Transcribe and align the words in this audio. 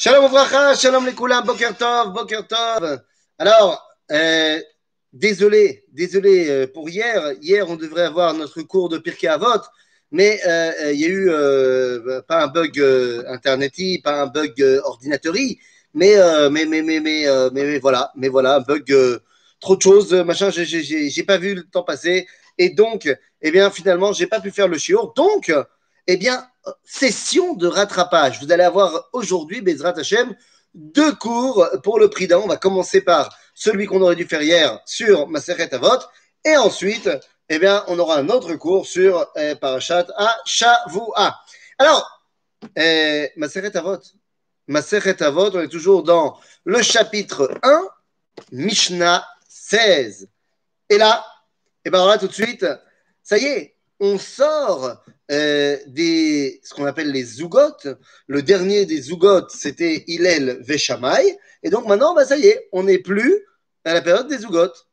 Shalom 0.00 0.26
Ouvracha, 0.26 0.76
Shalom 0.76 1.06
les 1.06 1.12
Koulam, 1.12 1.44
Boker 1.44 1.76
Tov, 1.76 2.12
Boker 2.12 2.46
Tov. 2.46 3.00
Alors, 3.36 3.84
euh, 4.12 4.60
désolé, 5.12 5.86
désolé 5.90 6.48
euh, 6.48 6.66
pour 6.72 6.88
hier. 6.88 7.32
Hier, 7.42 7.68
on 7.68 7.74
devrait 7.74 8.04
avoir 8.04 8.32
notre 8.32 8.62
cours 8.62 8.88
de 8.88 8.98
Pirkei 8.98 9.26
Avot, 9.26 9.60
mais 10.12 10.38
euh, 10.46 10.70
euh, 10.84 10.92
il 10.92 11.00
y 11.00 11.04
a 11.04 11.08
eu 11.08 11.30
euh, 11.30 12.22
pas 12.28 12.44
un 12.44 12.46
bug 12.46 12.78
euh, 12.78 13.24
interneti, 13.26 14.00
pas 14.00 14.22
un 14.22 14.26
bug 14.28 14.62
euh, 14.62 14.80
ordinatory, 14.84 15.58
mais, 15.94 16.16
euh, 16.16 16.48
mais, 16.48 16.64
mais, 16.64 16.82
mais, 16.82 17.00
mais, 17.00 17.26
euh, 17.26 17.50
mais, 17.52 17.80
voilà, 17.80 18.12
mais 18.14 18.28
voilà, 18.28 18.54
un 18.58 18.60
bug, 18.60 18.92
euh, 18.92 19.18
trop 19.58 19.74
de 19.74 19.82
choses, 19.82 20.14
euh, 20.14 20.22
machin, 20.22 20.50
j'ai- 20.50 21.24
pas 21.24 21.38
vu 21.38 21.56
le 21.56 21.64
temps 21.64 21.82
passer, 21.82 22.28
et 22.56 22.70
donc, 22.70 23.12
eh 23.42 23.50
bien, 23.50 23.68
finalement, 23.72 24.12
j'ai 24.12 24.28
pas 24.28 24.38
pu 24.38 24.52
faire 24.52 24.68
le 24.68 24.78
shiur. 24.78 25.12
Donc, 25.14 25.52
eh 26.06 26.16
bien, 26.16 26.46
session 26.84 27.54
de 27.54 27.66
rattrapage. 27.66 28.40
Vous 28.42 28.52
allez 28.52 28.64
avoir 28.64 29.08
aujourd'hui, 29.12 29.60
Bezrat 29.60 29.98
Hashem, 29.98 30.34
deux 30.74 31.12
cours 31.14 31.68
pour 31.82 31.98
le 31.98 32.08
prix 32.10 32.26
d'un. 32.26 32.38
On 32.38 32.46
va 32.46 32.56
commencer 32.56 33.00
par 33.00 33.36
celui 33.54 33.86
qu'on 33.86 34.00
aurait 34.00 34.16
dû 34.16 34.26
faire 34.26 34.42
hier 34.42 34.80
sur 34.86 35.28
Maseret 35.28 35.74
Avot. 35.74 35.98
Et 36.44 36.56
ensuite, 36.56 37.10
eh 37.48 37.58
bien, 37.58 37.84
on 37.88 37.98
aura 37.98 38.16
un 38.16 38.28
autre 38.28 38.54
cours 38.54 38.86
sur 38.86 39.26
euh, 39.36 39.54
Parashat 39.56 40.06
Shavua. 40.44 41.36
Alors, 41.78 42.22
euh, 42.78 43.26
Maseret 43.36 43.76
Avot. 43.76 43.98
On 44.68 45.60
est 45.60 45.68
toujours 45.68 46.02
dans 46.02 46.38
le 46.64 46.82
chapitre 46.82 47.58
1, 47.62 47.82
Mishnah 48.52 49.26
16. 49.48 50.28
Et 50.90 50.98
là, 50.98 51.24
eh 51.84 51.88
alors 51.88 52.08
là, 52.08 52.18
tout 52.18 52.28
de 52.28 52.32
suite, 52.32 52.66
ça 53.22 53.38
y 53.38 53.44
est, 53.44 53.76
on 53.98 54.18
sort 54.18 55.02
euh, 55.30 55.76
des, 55.86 56.60
ce 56.62 56.74
qu'on 56.74 56.86
appelle 56.86 57.10
les 57.12 57.24
zougotes. 57.24 57.88
Le 58.26 58.42
dernier 58.42 58.86
des 58.86 59.02
zougotes, 59.02 59.50
c'était 59.50 60.04
Hillel 60.06 60.58
Veshamay. 60.62 61.38
Et 61.62 61.70
donc 61.70 61.86
maintenant, 61.86 62.14
bah, 62.14 62.24
ça 62.24 62.36
y 62.36 62.46
est, 62.46 62.68
on 62.72 62.84
n'est 62.84 62.98
plus 62.98 63.44
à 63.84 63.94
la 63.94 64.00
période 64.00 64.28
des 64.28 64.38
zougotes. 64.38 64.86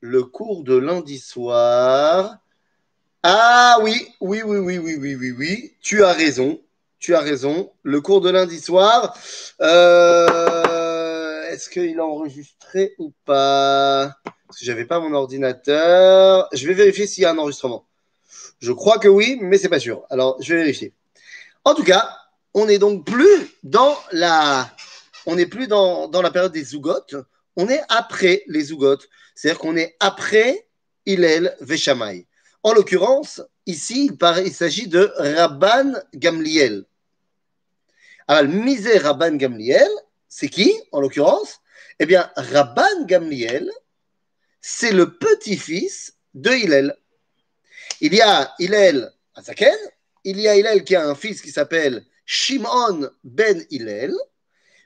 Le 0.00 0.24
cours 0.24 0.64
de 0.64 0.76
lundi 0.76 1.18
soir. 1.18 2.38
Ah 3.22 3.78
oui, 3.82 4.06
oui, 4.20 4.42
oui, 4.44 4.58
oui, 4.58 4.78
oui, 4.78 4.96
oui, 4.96 5.14
oui, 5.14 5.30
oui. 5.30 5.74
Tu 5.80 6.04
as 6.04 6.12
raison. 6.12 6.60
Tu 6.98 7.14
as 7.14 7.20
raison. 7.20 7.72
Le 7.82 8.00
cours 8.00 8.20
de 8.20 8.30
lundi 8.30 8.60
soir. 8.60 9.16
euh, 9.62 11.42
Est-ce 11.48 11.70
qu'il 11.70 11.98
a 12.00 12.04
enregistré 12.04 12.94
ou 12.98 13.12
pas? 13.24 14.16
Parce 14.46 14.58
que 14.58 14.64
j'avais 14.66 14.84
pas 14.84 15.00
mon 15.00 15.14
ordinateur. 15.14 16.48
Je 16.52 16.66
vais 16.66 16.74
vérifier 16.74 17.06
s'il 17.06 17.22
y 17.22 17.26
a 17.26 17.30
un 17.30 17.38
enregistrement. 17.38 17.86
Je 18.60 18.72
crois 18.72 18.98
que 18.98 19.08
oui, 19.08 19.38
mais 19.40 19.58
c'est 19.58 19.68
pas 19.68 19.80
sûr. 19.80 20.04
Alors, 20.10 20.36
je 20.40 20.54
vais 20.54 20.60
vérifier. 20.60 20.92
En 21.64 21.74
tout 21.74 21.84
cas, 21.84 22.16
on 22.54 22.66
n'est 22.66 22.78
donc 22.78 23.06
plus 23.06 23.50
dans 23.62 23.96
la, 24.12 24.70
on 25.26 25.36
plus 25.46 25.66
dans, 25.66 26.10
la 26.10 26.30
période 26.30 26.52
des 26.52 26.64
zougotes. 26.64 27.16
On 27.56 27.68
est 27.68 27.82
après 27.88 28.42
les 28.46 28.64
zougotes. 28.64 29.08
C'est-à-dire 29.34 29.58
qu'on 29.58 29.76
est 29.76 29.96
après 30.00 30.66
Hillel 31.06 31.56
Veshamay. 31.60 32.26
En 32.62 32.72
l'occurrence, 32.72 33.42
ici, 33.66 34.10
il, 34.10 34.46
il 34.46 34.52
s'agit 34.52 34.88
de 34.88 35.12
Rabban 35.16 35.92
Gamliel. 36.14 36.84
Alors, 38.26 38.50
misé 38.50 38.98
Rabban 38.98 39.36
Gamliel, 39.36 39.90
c'est 40.28 40.48
qui, 40.48 40.74
en 40.92 41.00
l'occurrence? 41.00 41.60
Eh 41.98 42.06
bien, 42.06 42.30
Rabban 42.36 43.04
Gamliel, 43.04 43.70
c'est 44.60 44.92
le 44.92 45.16
petit-fils 45.16 46.16
de 46.34 46.50
Hillel. 46.50 46.96
Il 48.00 48.14
y 48.14 48.20
a 48.20 48.52
Hillel 48.58 49.10
Azaken, 49.34 49.76
il 50.24 50.40
y 50.40 50.48
a 50.48 50.56
Hillel 50.56 50.84
qui 50.84 50.96
a 50.96 51.06
un 51.06 51.14
fils 51.14 51.40
qui 51.40 51.50
s'appelle 51.50 52.04
Shimon 52.26 53.08
ben 53.22 53.64
Hillel, 53.70 54.12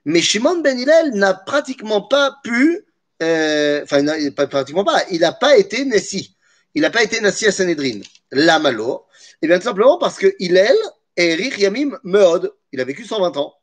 mais 0.05 0.21
Shimon 0.21 0.61
ben 0.61 0.79
Hillel 0.79 1.13
n'a 1.15 1.35
pratiquement 1.35 2.03
pas 2.03 2.37
pu, 2.43 2.84
euh, 3.22 3.83
enfin, 3.83 4.05
pas 4.31 4.47
pratiquement 4.47 4.84
pas, 4.84 5.03
il 5.11 5.21
n'a 5.21 5.33
pas 5.33 5.56
été 5.56 5.84
Nessi. 5.84 6.37
Il 6.75 6.83
n'a 6.83 6.91
pas 6.91 7.03
été 7.03 7.21
Nessi 7.21 7.47
à 7.47 7.53
Sanhedrin. 7.53 8.00
La 8.31 8.59
malo, 8.59 9.06
et 9.43 9.47
bien 9.47 9.59
tout 9.59 9.65
simplement 9.65 9.99
parce 9.99 10.19
que 10.19 10.34
Hillel 10.39 10.77
est 11.17 11.34
Rich 11.34 11.59
Yamim 11.59 11.99
Meod, 12.05 12.53
il 12.72 12.81
a 12.81 12.84
vécu 12.84 13.05
120 13.05 13.37
ans. 13.37 13.55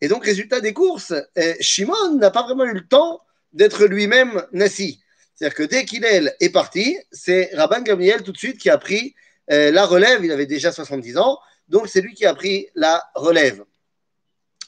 Et 0.00 0.08
donc, 0.08 0.24
résultat 0.24 0.60
des 0.60 0.72
courses, 0.72 1.12
euh, 1.38 1.54
Shimon 1.60 2.16
n'a 2.16 2.30
pas 2.30 2.42
vraiment 2.42 2.64
eu 2.64 2.74
le 2.74 2.86
temps 2.86 3.20
d'être 3.52 3.84
lui-même 3.84 4.44
Nessi. 4.52 5.01
C'est-à-dire 5.34 5.56
que 5.56 5.62
dès 5.62 5.84
qu'Hillel 5.84 6.34
est 6.40 6.50
parti, 6.50 6.98
c'est 7.10 7.50
Rabban 7.54 7.80
Gamliel 7.82 8.22
tout 8.22 8.32
de 8.32 8.38
suite 8.38 8.58
qui 8.58 8.70
a 8.70 8.78
pris 8.78 9.14
euh, 9.50 9.70
la 9.70 9.86
relève. 9.86 10.24
Il 10.24 10.32
avait 10.32 10.46
déjà 10.46 10.72
70 10.72 11.18
ans, 11.18 11.38
donc 11.68 11.88
c'est 11.88 12.00
lui 12.00 12.14
qui 12.14 12.26
a 12.26 12.34
pris 12.34 12.68
la 12.74 13.02
relève. 13.14 13.64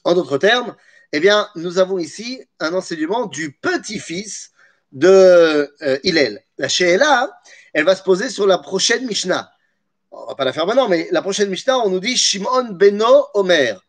En 0.04 0.14
d'autres 0.14 0.38
termes, 0.38 0.74
eh 1.12 1.20
bien, 1.20 1.48
nous 1.54 1.78
avons 1.78 1.98
ici 1.98 2.42
un 2.60 2.74
enseignement 2.74 3.26
du 3.26 3.52
petit-fils 3.52 4.50
de 4.92 5.72
euh, 5.82 5.98
Hillel. 6.02 6.42
La 6.58 6.68
Sheela, 6.68 7.30
elle 7.72 7.84
va 7.84 7.94
se 7.96 8.02
poser 8.02 8.28
sur 8.30 8.46
la 8.46 8.58
prochaine 8.58 9.06
Mishnah. 9.06 9.50
On 10.10 10.26
va 10.26 10.34
pas 10.34 10.44
la 10.44 10.52
faire 10.52 10.66
maintenant, 10.66 10.88
mais 10.88 11.08
la 11.10 11.22
prochaine 11.22 11.50
Mishnah, 11.50 11.78
on 11.78 11.90
nous 11.90 12.00
dit 12.00 12.16
Shimon 12.16 12.70
Beno 12.72 13.26
Omer. 13.34 13.84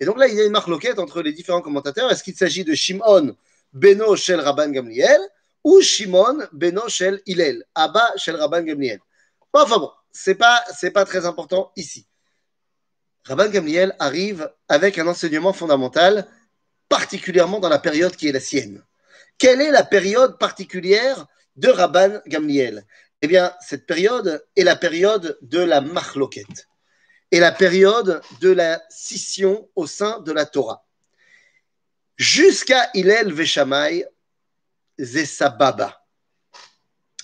Et 0.00 0.04
donc 0.04 0.18
là, 0.18 0.28
il 0.28 0.34
y 0.34 0.40
a 0.40 0.44
une 0.44 0.52
marloquette 0.52 0.98
entre 0.98 1.22
les 1.22 1.32
différents 1.32 1.62
commentateurs. 1.62 2.10
Est-ce 2.10 2.22
qu'il 2.22 2.34
s'agit 2.36 2.64
de 2.64 2.74
Shimon 2.74 3.36
Beno 3.72 4.16
Shel 4.16 4.40
Rabban 4.40 4.70
Gamliel 4.70 5.20
ou 5.68 5.82
Shimon 5.82 6.38
Beno 6.50 6.88
Shel 6.88 7.20
Hillel, 7.26 7.62
Abba 7.74 8.16
Shel 8.16 8.36
Rabban 8.36 8.62
Gamliel. 8.62 9.00
Enfin 9.52 9.76
bon, 9.76 9.90
c'est 10.10 10.34
pas, 10.34 10.64
c'est 10.74 10.90
pas 10.90 11.04
très 11.04 11.26
important 11.26 11.72
ici. 11.76 12.06
Rabban 13.24 13.50
Gamliel 13.50 13.94
arrive 13.98 14.50
avec 14.68 14.96
un 14.96 15.06
enseignement 15.06 15.52
fondamental, 15.52 16.26
particulièrement 16.88 17.60
dans 17.60 17.68
la 17.68 17.78
période 17.78 18.16
qui 18.16 18.28
est 18.28 18.32
la 18.32 18.40
sienne. 18.40 18.82
Quelle 19.36 19.60
est 19.60 19.70
la 19.70 19.84
période 19.84 20.38
particulière 20.38 21.26
de 21.56 21.68
Rabban 21.68 22.22
Gamliel? 22.26 22.86
Eh 23.20 23.26
bien, 23.26 23.52
cette 23.60 23.84
période 23.84 24.42
est 24.56 24.64
la 24.64 24.76
période 24.76 25.36
de 25.42 25.60
la 25.60 25.82
marloquette 25.82 26.66
et 27.30 27.40
la 27.40 27.52
période 27.52 28.22
de 28.40 28.50
la 28.50 28.82
scission 28.88 29.68
au 29.76 29.86
sein 29.86 30.20
de 30.20 30.32
la 30.32 30.46
Torah. 30.46 30.86
Jusqu'à 32.16 32.88
Hillel 32.94 33.34
Veshamay, 33.34 34.08
Zesababa. 34.98 36.04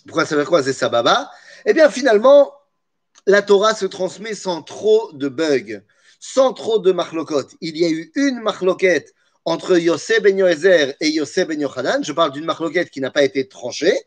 Pourquoi 0.06 0.26
ça 0.26 0.36
veut 0.36 0.44
quoi 0.44 0.62
Zesababa 0.62 1.30
Eh 1.64 1.72
bien, 1.72 1.90
finalement, 1.90 2.52
la 3.26 3.42
Torah 3.42 3.74
se 3.74 3.86
transmet 3.86 4.34
sans 4.34 4.62
trop 4.62 5.10
de 5.12 5.28
bugs, 5.28 5.80
sans 6.20 6.52
trop 6.52 6.78
de 6.78 6.92
marlokot. 6.92 7.48
Il 7.60 7.76
y 7.76 7.84
a 7.84 7.88
eu 7.88 8.12
une 8.14 8.40
marloquette 8.40 9.14
entre 9.44 9.78
Yosef 9.78 10.22
ben 10.22 10.38
Yoézer 10.38 10.94
et 11.00 11.08
Yosef 11.08 11.48
ben 11.48 11.60
Yochanan. 11.60 12.02
Je 12.04 12.12
parle 12.12 12.32
d'une 12.32 12.44
marloquette 12.44 12.90
qui 12.90 13.00
n'a 13.00 13.10
pas 13.10 13.22
été 13.22 13.48
tranchée. 13.48 13.98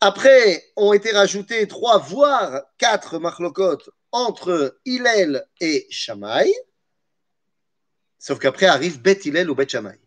Après, 0.00 0.64
ont 0.76 0.92
été 0.92 1.12
rajoutés 1.12 1.66
trois, 1.66 1.98
voire 1.98 2.62
quatre 2.78 3.18
marlokot 3.18 3.78
entre 4.12 4.78
Hillel 4.84 5.46
et 5.60 5.86
Shammai. 5.90 6.52
Sauf 8.18 8.38
qu'après 8.38 8.66
arrive 8.66 9.00
Bet 9.00 9.20
Hillel 9.24 9.50
ou 9.50 9.54
Bet 9.54 9.68
Shammai. 9.68 9.98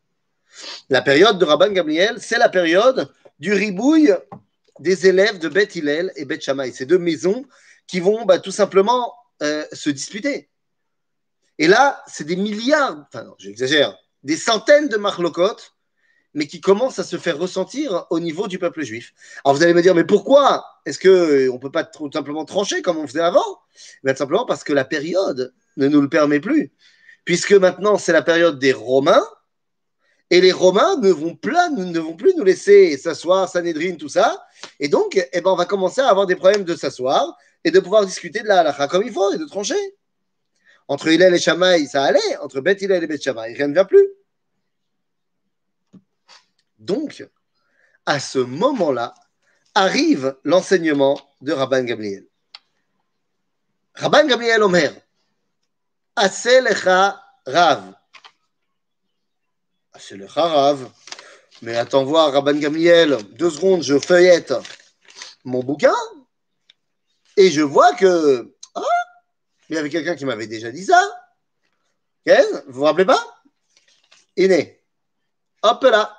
La 0.90 1.02
période 1.02 1.38
de 1.38 1.46
Rabban 1.46 1.72
Gamliel, 1.72 2.18
c'est 2.20 2.38
la 2.38 2.50
période 2.50 3.12
du 3.40 3.54
ribouille 3.54 4.14
des 4.80 5.08
élèves 5.08 5.40
de 5.40 5.50
Bet 5.50 5.70
Hillel 5.76 6.12
et 6.16 6.26
Bet 6.26 6.42
Shammai. 6.42 6.72
Ces 6.72 6.86
deux 6.86 6.98
maisons 6.98 7.46
qui 7.88 8.00
vont 8.00 8.26
bah, 8.26 8.40
tout 8.40 8.52
simplement 8.52 9.14
euh, 9.42 9.66
se 9.74 9.90
disputer. 9.90 10.50
Et 11.58 11.68
là, 11.68 12.02
c'est 12.08 12.24
des 12.24 12.36
milliards, 12.36 13.06
enfin 13.08 13.26
j'exagère, 13.38 13.98
des 14.24 14.38
centaines 14.38 14.88
de 14.88 14.98
marlokot, 14.98 15.58
mais 16.34 16.48
qui 16.48 16.62
commencent 16.62 17.00
à 17.00 17.04
se 17.04 17.18
faire 17.18 17.38
ressentir 17.38 18.06
au 18.10 18.20
niveau 18.20 18.48
du 18.48 18.60
peuple 18.60 18.84
juif. 18.84 19.14
Alors 19.44 19.56
vous 19.56 19.64
allez 19.64 19.74
me 19.74 19.82
dire, 19.82 19.96
mais 19.96 20.04
pourquoi 20.04 20.66
Est-ce 20.86 21.00
qu'on 21.00 21.54
ne 21.54 21.60
peut 21.60 21.72
pas 21.72 21.84
tout 21.84 22.10
simplement 22.12 22.46
trancher 22.46 22.82
comme 22.82 22.98
on 22.98 23.08
faisait 23.08 23.22
avant? 23.22 23.60
Tout 24.06 24.16
simplement 24.16 24.46
parce 24.46 24.64
que 24.64 24.74
la 24.74 24.86
période 24.86 25.54
ne 25.78 25.88
nous 25.88 26.02
le 26.02 26.10
permet 26.10 26.40
plus. 26.40 26.72
Puisque 27.26 27.54
maintenant, 27.54 27.98
c'est 27.98 28.14
la 28.14 28.22
période 28.22 28.60
des 28.60 28.72
Romains, 28.72 29.26
et 30.30 30.42
les 30.42 30.52
Romains 30.52 30.98
ne 30.98 31.10
vont, 31.10 31.38
ne 31.44 32.00
vont 32.00 32.16
plus 32.16 32.36
nous 32.36 32.44
laisser 32.44 32.98
s'asseoir, 32.98 33.50
Sanhedrin, 33.50 33.96
tout 33.96 34.10
ça. 34.10 34.46
Et 34.80 34.88
donc, 34.88 35.16
eh 35.16 35.42
ben, 35.42 35.52
on 35.52 35.56
va 35.56 35.66
commencer 35.66 36.02
à 36.02 36.10
avoir 36.10 36.28
des 36.28 36.36
problèmes 36.36 36.64
de 36.64 36.76
s'asseoir 36.76 37.36
et 37.64 37.72
de 37.72 37.80
pouvoir 37.80 38.06
discuter 38.06 38.42
de 38.42 38.48
la 38.48 38.60
halakha 38.60 38.88
comme 38.88 39.04
il 39.04 39.12
faut 39.12 39.34
et 39.34 39.38
de 39.38 39.46
trancher. 39.46 39.98
Entre 40.88 41.08
Hillel 41.08 41.34
et 41.34 41.40
Shammai, 41.40 41.86
ça 41.88 42.04
allait. 42.04 42.38
Entre 42.42 42.62
Beth 42.62 42.82
Hillel 42.82 43.04
et 43.04 43.08
Beth 43.08 43.22
Shammai, 43.22 43.54
rien 43.54 43.68
ne 43.68 43.74
vient 43.74 43.86
plus. 43.86 44.08
Donc, 46.78 47.28
à 48.06 48.20
ce 48.20 48.40
moment-là, 48.40 49.14
arrive 49.76 50.36
l'enseignement 50.44 51.20
de 51.42 51.54
Rabban 51.54 51.84
Gamliel. 51.84 52.26
Rabban 53.96 54.26
Gamliel 54.28 54.64
Omer, 54.64 54.92
Aselecha 56.16 57.22
Rav. 57.46 57.99
Aselecha 60.00 60.48
Rav. 60.48 60.90
Mais 61.62 61.76
attends 61.76 62.06
voir, 62.06 62.32
Rabban 62.32 62.54
Gamliel, 62.54 63.18
deux 63.34 63.50
secondes, 63.50 63.84
je 63.84 64.00
feuillette 64.00 64.54
mon 65.44 65.62
bouquin 65.62 65.96
et 67.36 67.52
je 67.52 67.62
vois 67.62 67.94
que 67.96 68.56
ah, 68.76 68.82
il 69.68 69.76
y 69.76 69.78
avait 69.78 69.90
quelqu'un 69.90 70.16
qui 70.16 70.24
m'avait 70.24 70.48
déjà 70.48 70.72
dit 70.72 70.86
ça. 70.86 71.02
Vous 72.26 72.36
vous 72.68 72.84
rappelez 72.84 73.06
pas? 73.06 73.22
Iné. 74.38 74.82
Hop 75.64 75.84
là. 75.84 76.16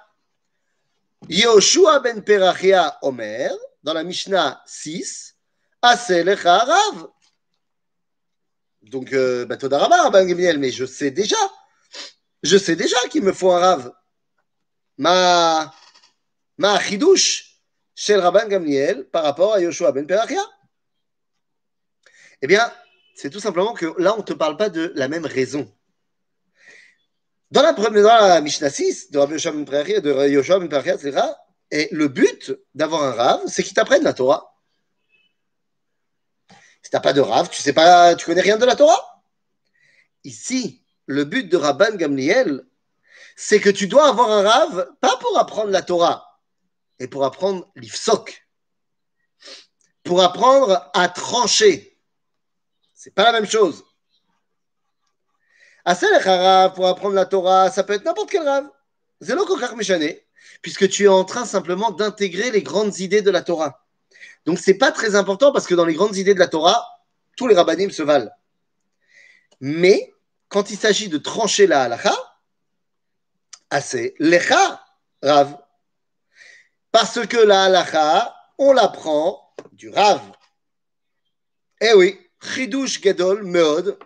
Yoshua 1.31 2.01
ben 2.01 2.23
Perachia 2.23 2.99
Omer, 3.01 3.51
dans 3.83 3.95
la 3.95 4.05
Mishnah 4.05 4.63
6, 4.67 5.37
Aselecha 5.81 6.59
Rav. 6.59 7.09
Donc, 8.83 9.13
euh, 9.15 9.47
bah, 9.47 9.57
Todarama, 9.57 10.03
Rabban 10.03 10.27
Gamliel, 10.27 10.59
mais 10.59 10.71
je 10.71 10.85
sais 10.85 11.11
déjà, 11.11 11.37
je 12.43 12.57
sais 12.57 12.77
déjà 12.77 12.99
qu'il 13.11 13.23
me 13.23 13.33
faut 13.33 13.53
un 13.53 13.59
Rav. 13.59 13.93
Ma, 14.99 15.73
ma 16.59 16.81
chidouche 16.81 17.61
chez 17.95 18.15
le 18.15 18.21
Rabban 18.21 18.49
Gamliel 18.49 19.09
par 19.11 19.25
rapport 19.25 19.55
à 19.55 19.61
Yoshua 19.61 19.93
ben 19.93 20.07
Perachia. 20.07 20.43
Eh 22.43 22.47
bien, 22.47 22.73
c'est 23.15 23.31
tout 23.31 23.41
simplement 23.41 23.75
que 23.75 23.95
là, 24.01 24.15
on 24.15 24.19
ne 24.19 24.23
te 24.23 24.33
parle 24.33 24.57
pas 24.57 24.71
de 24.71 24.93
la 24.95 25.09
même 25.09 25.27
raison. 25.27 25.71
Dans 27.51 27.63
la, 27.63 27.75
première, 27.75 28.03
dans 28.05 28.29
la 28.29 28.41
Mishnah 28.41 28.71
6 28.71 29.11
de 29.11 29.19
Rabbi 29.19 29.35
Yoshua 29.35 29.53
ben 29.53 29.65
Perachia, 29.65 30.01
de 30.01 30.29
Yoshua 30.29 30.59
ben 30.59 30.69
Perachia, 30.69 30.95
etc., 30.95 31.21
et 31.71 31.89
le 31.93 32.09
but 32.09 32.53
d'avoir 32.75 33.05
un 33.05 33.13
Rav, 33.13 33.43
c'est 33.47 33.63
qu'il 33.63 33.75
t'apprenne 33.75 34.03
la 34.03 34.13
Torah. 34.13 34.57
Si 36.83 36.91
tu 36.91 36.97
n'as 36.97 37.01
pas 37.01 37.13
de 37.13 37.21
Rav, 37.21 37.49
tu 37.49 37.63
sais 37.63 37.73
pas, 37.73 38.15
tu 38.17 38.27
connais 38.27 38.41
rien 38.41 38.57
de 38.57 38.65
la 38.65 38.75
Torah. 38.75 39.23
Ici, 40.25 40.80
le 41.11 41.25
but 41.25 41.49
de 41.49 41.57
Rabban 41.57 41.97
Gamliel, 41.97 42.65
c'est 43.35 43.61
que 43.61 43.69
tu 43.69 43.89
dois 43.89 44.09
avoir 44.09 44.31
un 44.31 44.43
Rav, 44.43 44.95
pas 45.01 45.17
pour 45.17 45.37
apprendre 45.39 45.71
la 45.71 45.83
Torah, 45.83 46.41
mais 47.01 47.09
pour 47.09 47.25
apprendre 47.25 47.69
l'Ifsok. 47.75 48.47
Pour 50.05 50.23
apprendre 50.23 50.89
à 50.95 51.09
trancher. 51.09 51.99
C'est 52.95 53.13
pas 53.13 53.25
la 53.25 53.33
même 53.33 53.51
chose. 53.51 53.85
Aselech 55.85 56.23
Rav, 56.23 56.75
pour 56.75 56.87
apprendre 56.87 57.17
la 57.17 57.27
Torah, 57.27 57.73
ça 57.73 57.83
peut 57.83 57.95
être 57.95 58.05
n'importe 58.05 58.31
quel 58.31 58.47
Rav. 58.47 58.71
Zélo 59.21 59.45
Kokar 59.47 59.75
Méchané, 59.75 60.25
puisque 60.63 60.89
tu 60.89 61.05
es 61.05 61.09
en 61.09 61.25
train 61.25 61.45
simplement 61.45 61.91
d'intégrer 61.91 62.53
les 62.53 62.63
grandes 62.63 63.01
idées 63.01 63.23
de 63.23 63.33
la 63.33 63.43
Torah. 63.43 63.85
Donc, 64.47 64.61
c'est 64.61 64.79
pas 64.79 64.93
très 64.93 65.17
important 65.17 65.53
parce 65.53 65.67
que 65.67 65.75
dans 65.75 65.85
les 65.85 65.95
grandes 65.95 66.17
idées 66.17 66.35
de 66.35 66.39
la 66.39 66.49
Torah, 66.49 66.87
tous 67.37 67.49
les 67.49 67.57
rabbinim 67.57 67.91
se 67.91 68.03
valent. 68.03 68.31
Mais, 69.61 70.15
quand 70.51 70.71
il 70.71 70.77
s'agit 70.77 71.09
de 71.09 71.17
trancher 71.17 71.67
la 71.67 71.85
halakha, 71.85 72.15
assez 73.71 74.15
lecha, 74.19 74.85
Rav. 75.23 75.57
Parce 76.91 77.25
que 77.27 77.37
la 77.37 77.65
halakha, 77.65 78.37
on 78.59 78.73
l'apprend 78.73 79.55
du 79.73 79.89
Rav. 79.91 80.21
Eh 81.81 81.95
oui, 81.95 82.19
chidush 82.43 83.01
gedol 83.01 83.45
meod, 83.45 83.97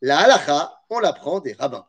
la 0.00 0.18
halakha, 0.18 0.84
on 0.90 0.98
l'apprend 0.98 1.38
des 1.38 1.52
rabbins. 1.52 1.86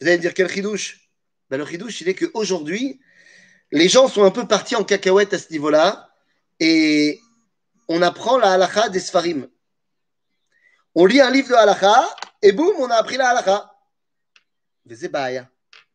Vous 0.00 0.08
allez 0.08 0.16
me 0.16 0.22
dire 0.22 0.34
quel 0.34 0.50
chidouche 0.50 1.10
ben, 1.50 1.58
Le 1.58 1.66
chidouche, 1.66 2.00
il 2.00 2.08
est 2.08 2.14
qu'aujourd'hui, 2.14 2.98
les 3.72 3.88
gens 3.90 4.08
sont 4.08 4.24
un 4.24 4.30
peu 4.30 4.48
partis 4.48 4.74
en 4.74 4.84
cacahuète 4.84 5.34
à 5.34 5.38
ce 5.38 5.50
niveau-là 5.52 6.10
et 6.60 7.20
on 7.88 8.00
apprend 8.00 8.38
la 8.38 8.52
halakha 8.52 8.88
des 8.88 9.00
Sfarim. 9.00 9.48
On 10.94 11.04
lit 11.04 11.20
un 11.20 11.30
livre 11.30 11.50
de 11.50 11.54
halakha 11.54 12.16
et 12.44 12.52
boum, 12.52 12.76
on 12.78 12.90
a 12.90 12.96
appris 12.96 13.16
la 13.16 13.30
halakha. 13.30 13.74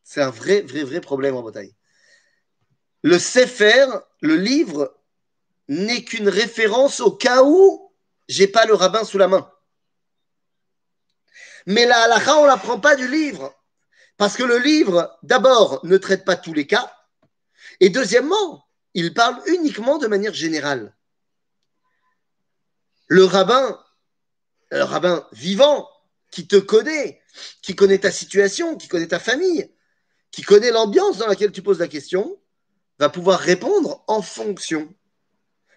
C'est 0.03 0.21
un 0.21 0.31
vrai, 0.31 0.61
vrai, 0.61 0.83
vrai 0.83 0.99
problème 0.99 1.35
en 1.35 1.43
bataille. 1.43 1.75
Le 3.03 3.19
Sefer, 3.19 3.85
le 4.21 4.35
livre, 4.35 4.99
n'est 5.67 6.03
qu'une 6.03 6.27
référence 6.27 7.01
au 7.01 7.11
cas 7.11 7.43
où 7.43 7.93
j'ai 8.27 8.47
pas 8.47 8.65
le 8.65 8.73
rabbin 8.73 9.03
sous 9.03 9.19
la 9.19 9.27
main. 9.27 9.49
Mais 11.67 11.85
la 11.85 12.01
halakha, 12.01 12.35
on 12.37 12.43
ne 12.43 12.47
l'apprend 12.47 12.79
pas 12.79 12.95
du 12.95 13.07
livre. 13.07 13.53
Parce 14.17 14.35
que 14.35 14.43
le 14.43 14.57
livre, 14.57 15.19
d'abord, 15.21 15.85
ne 15.85 15.97
traite 15.97 16.25
pas 16.25 16.35
tous 16.35 16.53
les 16.53 16.65
cas. 16.65 16.91
Et 17.79 17.89
deuxièmement, 17.89 18.67
il 18.95 19.13
parle 19.13 19.39
uniquement 19.45 19.99
de 19.99 20.07
manière 20.07 20.33
générale. 20.33 20.95
Le 23.05 23.23
rabbin, 23.23 23.79
le 24.71 24.83
rabbin 24.83 25.27
vivant, 25.31 25.87
qui 26.31 26.47
te 26.47 26.55
connaît, 26.55 27.21
qui 27.61 27.75
connaît 27.75 27.99
ta 27.99 28.11
situation, 28.11 28.75
qui 28.77 28.87
connaît 28.87 29.07
ta 29.07 29.19
famille, 29.19 29.71
qui 30.31 30.41
connaît 30.41 30.71
l'ambiance 30.71 31.17
dans 31.17 31.27
laquelle 31.27 31.51
tu 31.51 31.61
poses 31.61 31.79
la 31.79 31.87
question, 31.87 32.39
va 32.99 33.09
pouvoir 33.09 33.39
répondre 33.39 34.03
en 34.07 34.21
fonction. 34.21 34.93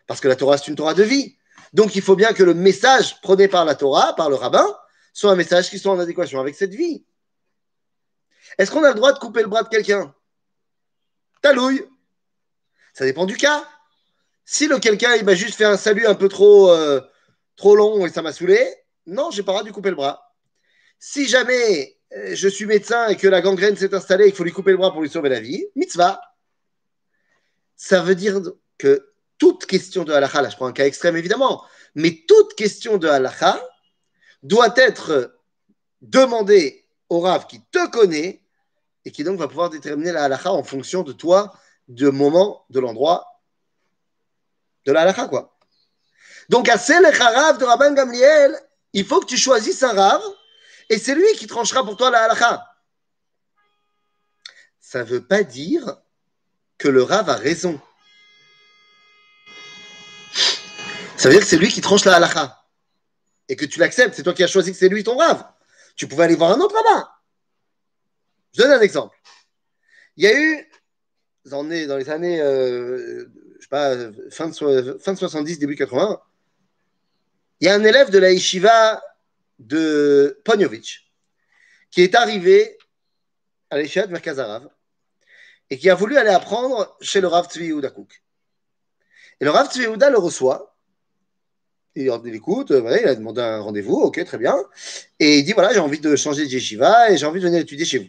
Parce 0.06 0.20
que 0.20 0.28
la 0.28 0.36
Torah, 0.36 0.58
c'est 0.58 0.68
une 0.68 0.76
Torah 0.76 0.94
de 0.94 1.02
vie. 1.02 1.36
Donc, 1.72 1.94
il 1.94 2.02
faut 2.02 2.16
bien 2.16 2.32
que 2.32 2.42
le 2.42 2.54
message 2.54 3.20
prôné 3.22 3.48
par 3.48 3.64
la 3.64 3.74
Torah, 3.74 4.14
par 4.14 4.28
le 4.28 4.36
rabbin, 4.36 4.66
soit 5.12 5.30
un 5.30 5.36
message 5.36 5.70
qui 5.70 5.78
soit 5.78 5.92
en 5.92 5.98
adéquation 5.98 6.40
avec 6.40 6.54
cette 6.54 6.74
vie. 6.74 7.06
Est-ce 8.58 8.70
qu'on 8.70 8.84
a 8.84 8.88
le 8.88 8.94
droit 8.94 9.12
de 9.12 9.18
couper 9.18 9.42
le 9.42 9.48
bras 9.48 9.62
de 9.62 9.68
quelqu'un? 9.68 10.14
Talouille. 11.40 11.84
Ça 12.92 13.04
dépend 13.04 13.24
du 13.24 13.36
cas. 13.36 13.66
Si 14.44 14.66
le 14.66 14.78
quelqu'un 14.78 15.14
il 15.14 15.24
m'a 15.24 15.34
juste 15.34 15.54
fait 15.54 15.64
un 15.64 15.76
salut 15.76 16.06
un 16.06 16.14
peu 16.14 16.28
trop, 16.28 16.70
euh, 16.70 17.00
trop 17.56 17.74
long 17.74 18.04
et 18.04 18.10
ça 18.10 18.22
m'a 18.22 18.32
saoulé, 18.32 18.60
non, 19.06 19.30
j'ai 19.30 19.42
pas 19.42 19.52
le 19.52 19.58
droit 19.58 19.68
de 19.68 19.74
couper 19.74 19.90
le 19.90 19.96
bras. 19.96 20.31
Si 21.04 21.26
jamais 21.26 21.98
euh, 22.12 22.32
je 22.32 22.46
suis 22.46 22.64
médecin 22.64 23.08
et 23.08 23.16
que 23.16 23.26
la 23.26 23.40
gangrène 23.40 23.76
s'est 23.76 23.92
installée 23.92 24.26
qu'il 24.26 24.36
faut 24.36 24.44
lui 24.44 24.52
couper 24.52 24.70
le 24.70 24.76
bras 24.76 24.92
pour 24.92 25.02
lui 25.02 25.10
sauver 25.10 25.30
la 25.30 25.40
vie, 25.40 25.66
mitzvah. 25.74 26.20
Ça 27.74 28.02
veut 28.02 28.14
dire 28.14 28.40
que 28.78 29.12
toute 29.36 29.66
question 29.66 30.04
de 30.04 30.12
halakha, 30.12 30.40
là 30.42 30.48
je 30.48 30.54
prends 30.54 30.68
un 30.68 30.72
cas 30.72 30.86
extrême 30.86 31.16
évidemment, 31.16 31.64
mais 31.96 32.22
toute 32.28 32.54
question 32.54 32.98
de 32.98 33.08
halakha 33.08 33.60
doit 34.44 34.72
être 34.76 35.36
demandée 36.02 36.86
au 37.08 37.18
Rav 37.18 37.48
qui 37.48 37.60
te 37.72 37.90
connaît 37.90 38.40
et 39.04 39.10
qui 39.10 39.24
donc 39.24 39.40
va 39.40 39.48
pouvoir 39.48 39.70
déterminer 39.70 40.12
la 40.12 40.22
halakha 40.26 40.52
en 40.52 40.62
fonction 40.62 41.02
de 41.02 41.12
toi, 41.12 41.52
du 41.88 42.12
moment, 42.12 42.64
de 42.70 42.78
l'endroit 42.78 43.26
de 44.84 44.92
la 44.92 45.00
halakha, 45.00 45.26
quoi. 45.26 45.58
Donc, 46.48 46.68
à 46.68 46.76
Rav 46.76 47.58
de 47.58 47.64
Rabban 47.64 47.92
Gamliel, 47.92 48.56
il 48.92 49.04
faut 49.04 49.18
que 49.18 49.26
tu 49.26 49.36
choisisses 49.36 49.82
un 49.82 49.94
Rav 49.94 50.22
et 50.88 50.98
c'est 50.98 51.14
lui 51.14 51.32
qui 51.36 51.46
tranchera 51.46 51.84
pour 51.84 51.96
toi 51.96 52.10
la 52.10 52.24
halakha. 52.24 52.66
Ça 54.80 55.00
ne 55.00 55.04
veut 55.04 55.24
pas 55.24 55.42
dire 55.42 55.96
que 56.78 56.88
le 56.88 57.02
Rav 57.02 57.28
a 57.30 57.36
raison. 57.36 57.80
Ça 61.16 61.28
veut 61.28 61.34
dire 61.34 61.42
que 61.42 61.48
c'est 61.48 61.56
lui 61.56 61.68
qui 61.68 61.80
tranche 61.80 62.04
la 62.04 62.16
halakha. 62.16 62.64
Et 63.48 63.56
que 63.56 63.64
tu 63.64 63.78
l'acceptes, 63.78 64.14
c'est 64.14 64.22
toi 64.22 64.34
qui 64.34 64.42
as 64.42 64.48
choisi 64.48 64.72
que 64.72 64.78
c'est 64.78 64.88
lui 64.88 65.04
ton 65.04 65.16
Rav. 65.16 65.44
Tu 65.96 66.06
pouvais 66.06 66.24
aller 66.24 66.36
voir 66.36 66.52
un 66.52 66.60
autre 66.60 66.74
rabbin. 66.74 67.08
Je 68.54 68.62
donne 68.62 68.72
un 68.72 68.80
exemple. 68.80 69.16
Il 70.16 70.24
y 70.24 70.26
a 70.26 70.38
eu, 70.38 70.68
dans 71.46 71.62
les 71.62 72.10
années, 72.10 72.40
euh, 72.40 73.26
sais 73.62 73.68
pas, 73.68 73.96
fin 74.30 74.48
de, 74.48 74.98
fin 74.98 75.12
de 75.12 75.18
70, 75.18 75.58
début 75.58 75.76
80, 75.76 76.20
il 77.60 77.66
y 77.66 77.70
a 77.70 77.74
un 77.74 77.84
élève 77.84 78.10
de 78.10 78.18
la 78.18 78.32
yeshiva 78.32 79.02
de 79.66 80.40
Ponyovitch 80.44 81.12
qui 81.90 82.02
est 82.02 82.14
arrivé 82.14 82.78
à 83.70 83.78
l'échelle 83.78 84.06
de 84.06 84.12
Merkaz 84.12 84.40
et 85.70 85.78
qui 85.78 85.88
a 85.88 85.94
voulu 85.94 86.16
aller 86.16 86.30
apprendre 86.30 86.96
chez 87.00 87.20
le 87.20 87.28
Rav 87.28 87.48
Tzvi 87.48 87.66
Et 87.66 89.44
le 89.44 89.50
Rav 89.50 89.70
Tzvi 89.70 89.84
le 89.84 90.18
reçoit, 90.18 90.76
il, 91.94 92.10
il 92.24 92.34
écoute, 92.34 92.70
il 92.70 92.86
a 92.86 93.14
demandé 93.14 93.40
un 93.40 93.60
rendez-vous, 93.60 93.94
ok, 93.94 94.24
très 94.24 94.38
bien, 94.38 94.56
et 95.18 95.38
il 95.38 95.44
dit 95.44 95.52
voilà, 95.52 95.72
j'ai 95.72 95.80
envie 95.80 96.00
de 96.00 96.16
changer 96.16 96.46
de 96.46 96.50
yeshiva 96.50 97.10
et 97.10 97.18
j'ai 97.18 97.26
envie 97.26 97.40
de 97.40 97.46
venir 97.46 97.60
étudier 97.60 97.84
chez 97.84 97.98
vous. 97.98 98.08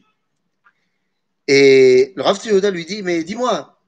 Et 1.48 2.14
le 2.16 2.24
Rav 2.24 2.38
Tzvi 2.38 2.72
lui 2.72 2.86
dit 2.86 3.04
mais 3.04 3.24
dis-moi, 3.24 3.82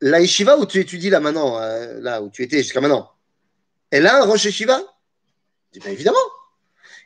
la 0.00 0.20
yeshiva 0.20 0.58
où 0.58 0.66
tu 0.66 0.78
étudies 0.80 1.10
là 1.10 1.20
maintenant, 1.20 1.60
euh, 1.60 2.00
là 2.00 2.22
où 2.22 2.30
tu 2.30 2.42
étais 2.42 2.58
jusqu'à 2.58 2.80
maintenant, 2.80 3.12
elle 3.90 4.06
a 4.06 4.22
un 4.22 4.26
Rosh 4.26 4.44
Yeshiva? 4.44 4.80
Dit, 5.72 5.80
ben 5.80 5.92
évidemment. 5.92 6.18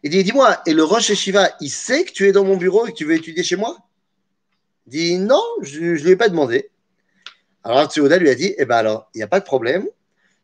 Il 0.02 0.10
dit, 0.10 0.24
dis-moi, 0.24 0.62
et 0.66 0.72
le 0.72 0.82
Rosh 0.84 1.12
Shiva, 1.12 1.50
il 1.60 1.70
sait 1.70 2.04
que 2.04 2.12
tu 2.12 2.26
es 2.28 2.32
dans 2.32 2.44
mon 2.44 2.56
bureau 2.56 2.86
et 2.86 2.92
que 2.92 2.96
tu 2.96 3.04
veux 3.04 3.14
étudier 3.14 3.42
chez 3.42 3.56
moi? 3.56 3.76
Il 4.86 4.90
dit, 4.90 5.18
non, 5.18 5.42
je 5.62 5.80
ne 5.80 5.92
lui 5.92 6.10
ai 6.10 6.16
pas 6.16 6.28
demandé. 6.28 6.70
Alors 7.62 7.90
Tsuoda 7.90 8.16
lui 8.16 8.30
a 8.30 8.34
dit, 8.34 8.54
eh 8.56 8.64
ben 8.64 8.76
alors, 8.76 9.10
il 9.14 9.18
n'y 9.18 9.22
a 9.22 9.28
pas 9.28 9.40
de 9.40 9.44
problème. 9.44 9.86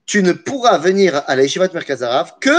Tu 0.04 0.22
ne 0.22 0.32
pourras 0.32 0.78
venir 0.78 1.22
à 1.26 1.34
la 1.34 1.42
Yeshiva 1.42 1.68
de 1.68 1.72
Merkazarav 1.72 2.38
que 2.40 2.56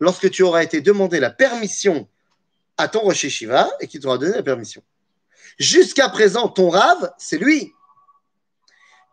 lorsque 0.00 0.30
tu 0.30 0.42
auras 0.42 0.62
été 0.62 0.80
demandé 0.80 1.18
la 1.18 1.30
permission 1.30 2.06
à 2.76 2.88
ton 2.88 3.00
Rosh 3.00 3.26
Shiva 3.28 3.70
et 3.80 3.86
qu'il 3.86 4.00
t'aura 4.00 4.18
donné 4.18 4.34
la 4.34 4.42
permission. 4.42 4.82
Jusqu'à 5.58 6.08
présent, 6.08 6.48
ton 6.48 6.68
Rav, 6.68 7.12
c'est 7.16 7.38
lui. 7.38 7.72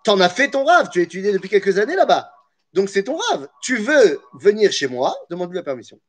Tu 0.04 0.10
en 0.10 0.20
as 0.20 0.30
fait 0.30 0.50
ton 0.50 0.66
Rav, 0.66 0.90
tu 0.90 1.00
as 1.00 1.04
étudié 1.04 1.32
depuis 1.32 1.50
quelques 1.50 1.78
années 1.78 1.96
là-bas. 1.96 2.34
Donc 2.74 2.90
c'est 2.90 3.04
ton 3.04 3.18
rave. 3.18 3.50
Tu 3.62 3.78
veux 3.78 4.22
venir 4.34 4.72
chez 4.72 4.88
moi, 4.88 5.16
demande-lui 5.30 5.58
la 5.58 5.64
permission. 5.64 6.00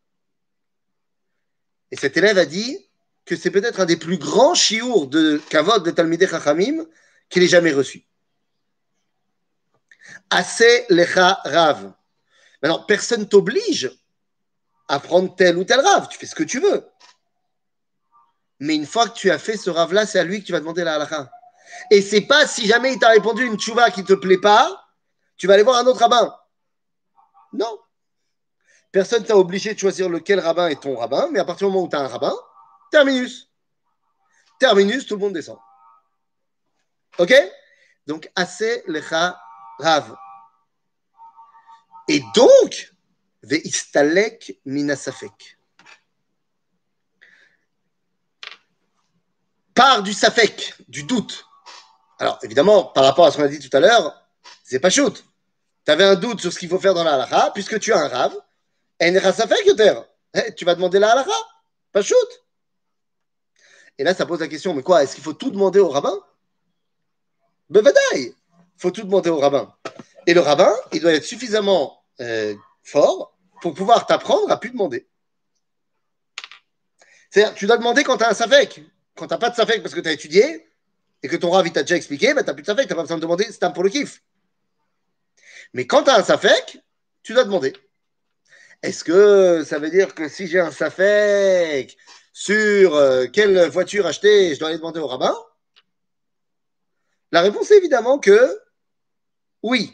Et 1.90 1.96
cet 1.96 2.16
élève 2.16 2.38
a 2.38 2.46
dit 2.46 2.88
que 3.24 3.36
c'est 3.36 3.50
peut-être 3.50 3.80
un 3.80 3.84
des 3.84 3.96
plus 3.96 4.18
grands 4.18 4.54
chiours 4.54 5.06
de 5.08 5.40
Kavod 5.50 5.84
de 5.84 5.90
Talmideh 5.90 6.26
Chachamim 6.26 6.86
qu'il 7.28 7.42
ait 7.42 7.48
jamais 7.48 7.72
reçu. 7.72 8.06
Assez 10.30 10.86
lecha 10.88 11.40
rav. 11.44 11.92
Maintenant, 12.62 12.82
personne 12.84 13.28
t'oblige 13.28 13.90
apprendre 14.88 15.34
tel 15.34 15.56
ou 15.56 15.64
tel 15.64 15.80
rave. 15.80 16.08
Tu 16.10 16.18
fais 16.18 16.26
ce 16.26 16.34
que 16.34 16.42
tu 16.42 16.60
veux. 16.60 16.86
Mais 18.58 18.76
une 18.76 18.86
fois 18.86 19.08
que 19.08 19.14
tu 19.14 19.30
as 19.30 19.38
fait 19.38 19.56
ce 19.56 19.70
rave-là, 19.70 20.06
c'est 20.06 20.18
à 20.18 20.24
lui 20.24 20.40
que 20.40 20.46
tu 20.46 20.52
vas 20.52 20.60
demander 20.60 20.84
la 20.84 20.94
halakha. 20.94 21.30
Et 21.90 22.00
c'est 22.00 22.20
pas 22.22 22.46
si 22.46 22.66
jamais 22.66 22.92
il 22.92 22.98
t'a 22.98 23.08
répondu 23.08 23.44
une 23.44 23.58
tchouva 23.58 23.90
qui 23.90 24.04
te 24.04 24.12
plaît 24.12 24.38
pas, 24.38 24.86
tu 25.36 25.46
vas 25.46 25.54
aller 25.54 25.62
voir 25.62 25.78
un 25.78 25.86
autre 25.86 26.00
rabbin. 26.00 26.34
Non. 27.52 27.78
Personne 28.90 29.24
t'a 29.24 29.36
obligé 29.36 29.74
de 29.74 29.78
choisir 29.78 30.08
lequel 30.08 30.40
rabbin 30.40 30.68
est 30.68 30.82
ton 30.82 30.96
rabbin, 30.96 31.28
mais 31.32 31.38
à 31.38 31.44
partir 31.44 31.66
du 31.66 31.72
moment 31.72 31.86
où 31.86 31.88
tu 31.88 31.96
as 31.96 32.00
un 32.00 32.08
rabbin, 32.08 32.34
terminus. 32.90 33.50
Terminus, 34.58 35.06
tout 35.06 35.14
le 35.14 35.20
monde 35.20 35.32
descend. 35.32 35.58
Ok? 37.18 37.34
Donc, 38.06 38.30
assez 38.36 38.82
lecha 38.86 39.40
rav. 39.78 40.14
Et 42.08 42.22
donc, 42.34 42.92
veistalek 43.42 44.60
minasafek. 44.64 45.58
Part 49.74 50.02
du 50.02 50.12
safek, 50.12 50.74
du 50.88 51.04
doute. 51.04 51.46
Alors, 52.18 52.38
évidemment, 52.42 52.84
par 52.84 53.04
rapport 53.04 53.26
à 53.26 53.32
ce 53.32 53.38
qu'on 53.38 53.44
a 53.44 53.48
dit 53.48 53.58
tout 53.58 53.74
à 53.74 53.80
l'heure, 53.80 54.22
c'est 54.62 54.80
pas 54.80 54.90
shoot. 54.90 55.24
Tu 55.84 55.90
avais 55.90 56.04
un 56.04 56.14
doute 56.14 56.40
sur 56.40 56.52
ce 56.52 56.58
qu'il 56.58 56.68
faut 56.68 56.78
faire 56.78 56.94
dans 56.94 57.04
la 57.04 57.14
halakha, 57.14 57.50
puisque 57.54 57.78
tu 57.80 57.92
as 57.92 57.98
un 57.98 58.08
rave, 58.08 58.36
eh, 59.00 59.12
tu 60.54 60.64
vas 60.64 60.74
demander 60.74 60.98
la 60.98 61.12
halakha, 61.12 61.32
pas 61.92 62.02
shoot. 62.02 62.44
Et 63.98 64.04
là, 64.04 64.14
ça 64.14 64.26
pose 64.26 64.40
la 64.40 64.48
question, 64.48 64.74
mais 64.74 64.82
quoi, 64.82 65.02
est-ce 65.02 65.14
qu'il 65.14 65.24
faut 65.24 65.32
tout 65.32 65.50
demander 65.50 65.78
au 65.78 65.88
rabbin? 65.88 66.18
Bevadaï, 67.68 68.00
il 68.14 68.34
faut 68.76 68.90
tout 68.90 69.02
demander 69.02 69.30
au 69.30 69.38
rabbin. 69.38 69.74
Et 70.26 70.34
le 70.34 70.40
rabbin, 70.40 70.72
il 70.92 71.00
doit 71.00 71.12
être 71.12 71.24
suffisamment 71.24 72.02
euh, 72.20 72.54
fort 72.82 73.36
pour 73.60 73.74
pouvoir 73.74 74.06
t'apprendre 74.06 74.50
à 74.50 74.58
plus 74.58 74.70
demander. 74.70 75.06
C'est-à-dire, 77.30 77.54
tu 77.54 77.66
dois 77.66 77.78
demander 77.78 78.04
quand 78.04 78.18
tu 78.18 78.24
as 78.24 78.30
un 78.30 78.34
safek. 78.34 78.82
Quand 79.16 79.26
tu 79.26 79.34
n'as 79.34 79.38
pas 79.38 79.50
de 79.50 79.56
safek 79.56 79.82
parce 79.82 79.94
que 79.94 80.00
tu 80.00 80.08
as 80.08 80.12
étudié 80.12 80.66
et 81.22 81.28
que 81.28 81.36
ton 81.36 81.50
rav 81.50 81.70
t'a 81.70 81.82
déjà 81.82 81.96
expliqué, 81.96 82.34
ben, 82.34 82.42
tu 82.42 82.46
n'as 82.46 82.54
plus 82.54 82.62
de 82.62 82.66
safek, 82.66 82.86
tu 82.86 82.92
n'as 82.92 82.96
pas 82.96 83.02
besoin 83.02 83.16
de 83.16 83.22
demander, 83.22 83.44
c'est 83.44 83.62
un 83.62 83.70
pour 83.70 83.84
le 83.84 83.90
kiff. 83.90 84.22
Mais 85.74 85.86
quand 85.86 86.04
tu 86.04 86.10
as 86.10 86.16
un 86.16 86.22
safek, 86.22 86.78
tu 87.22 87.32
dois 87.32 87.44
demander. 87.44 87.72
Est-ce 88.82 89.04
que 89.04 89.64
ça 89.64 89.78
veut 89.78 89.90
dire 89.90 90.14
que 90.14 90.28
si 90.28 90.46
j'ai 90.46 90.60
un 90.60 90.70
safek 90.70 91.96
sur 92.32 92.94
euh, 92.94 93.26
quelle 93.26 93.68
voiture 93.68 94.06
acheter, 94.06 94.54
je 94.54 94.58
dois 94.58 94.68
aller 94.68 94.78
demander 94.78 95.00
au 95.00 95.06
rabbin? 95.06 95.36
La 97.30 97.40
réponse 97.40 97.70
est 97.70 97.78
évidemment 97.78 98.18
que 98.18 98.60
oui. 99.62 99.92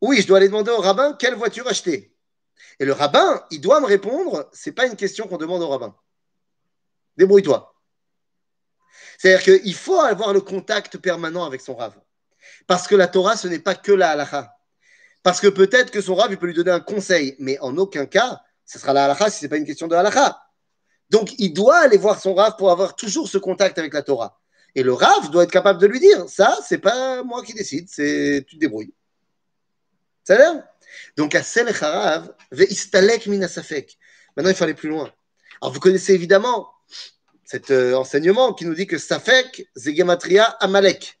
Oui, 0.00 0.20
je 0.20 0.26
dois 0.26 0.38
aller 0.38 0.48
demander 0.48 0.70
au 0.70 0.80
rabbin 0.80 1.14
quelle 1.14 1.34
voiture 1.34 1.66
acheter. 1.66 2.14
Et 2.78 2.84
le 2.84 2.92
rabbin, 2.92 3.44
il 3.50 3.60
doit 3.60 3.80
me 3.80 3.86
répondre, 3.86 4.48
c'est 4.52 4.72
pas 4.72 4.86
une 4.86 4.96
question 4.96 5.26
qu'on 5.26 5.36
demande 5.36 5.62
au 5.62 5.68
rabbin. 5.68 5.96
Débrouille-toi. 7.16 7.74
C'est-à-dire 9.18 9.42
qu'il 9.42 9.74
faut 9.74 10.00
avoir 10.00 10.32
le 10.32 10.40
contact 10.40 10.98
permanent 10.98 11.44
avec 11.44 11.60
son 11.60 11.74
rave. 11.74 11.98
Parce 12.66 12.86
que 12.86 12.94
la 12.94 13.08
Torah, 13.08 13.36
ce 13.36 13.48
n'est 13.48 13.58
pas 13.58 13.74
que 13.74 13.92
la 13.92 14.10
halakha. 14.10 14.52
Parce 15.22 15.40
que 15.40 15.48
peut-être 15.48 15.90
que 15.90 16.00
son 16.00 16.14
rave, 16.14 16.32
il 16.32 16.38
peut 16.38 16.46
lui 16.46 16.54
donner 16.54 16.70
un 16.70 16.80
conseil, 16.80 17.36
mais 17.38 17.58
en 17.60 17.76
aucun 17.76 18.06
cas, 18.06 18.40
ce 18.64 18.78
sera 18.78 18.92
la 18.92 19.04
halakha 19.04 19.30
si 19.30 19.38
ce 19.38 19.44
n'est 19.44 19.48
pas 19.48 19.56
une 19.56 19.66
question 19.66 19.88
de 19.88 19.94
halakha. 19.94 20.40
Donc, 21.10 21.34
il 21.38 21.52
doit 21.52 21.78
aller 21.78 21.98
voir 21.98 22.20
son 22.20 22.34
Rav 22.34 22.56
pour 22.56 22.70
avoir 22.70 22.96
toujours 22.96 23.28
ce 23.28 23.38
contact 23.38 23.78
avec 23.78 23.94
la 23.94 24.02
Torah. 24.02 24.40
Et 24.74 24.82
le 24.82 24.92
Rav 24.92 25.30
doit 25.30 25.44
être 25.44 25.50
capable 25.50 25.80
de 25.80 25.86
lui 25.86 26.00
dire 26.00 26.28
ça, 26.28 26.58
c'est 26.66 26.78
pas 26.78 27.22
moi 27.22 27.42
qui 27.42 27.54
décide, 27.54 27.88
c'est 27.88 28.44
tu 28.46 28.56
te 28.56 28.60
débrouilles. 28.60 28.92
Ça 30.24 30.36
l'air? 30.36 30.64
Donc, 31.16 31.34
à 31.34 31.42
Sel 31.42 31.68
Harav, 31.68 32.34
veistalek 32.50 33.26
minasafek. 33.26 33.96
Maintenant, 34.36 34.50
il 34.50 34.56
faut 34.56 34.64
aller 34.64 34.74
plus 34.74 34.88
loin. 34.88 35.10
Alors, 35.62 35.72
vous 35.72 35.80
connaissez 35.80 36.12
évidemment 36.12 36.68
cet 37.44 37.70
euh, 37.70 37.94
enseignement 37.94 38.52
qui 38.52 38.66
nous 38.66 38.74
dit 38.74 38.86
que 38.86 38.98
Safek, 38.98 39.68
c'est 39.76 39.94
Gematria 39.94 40.44
Amalek. 40.60 41.18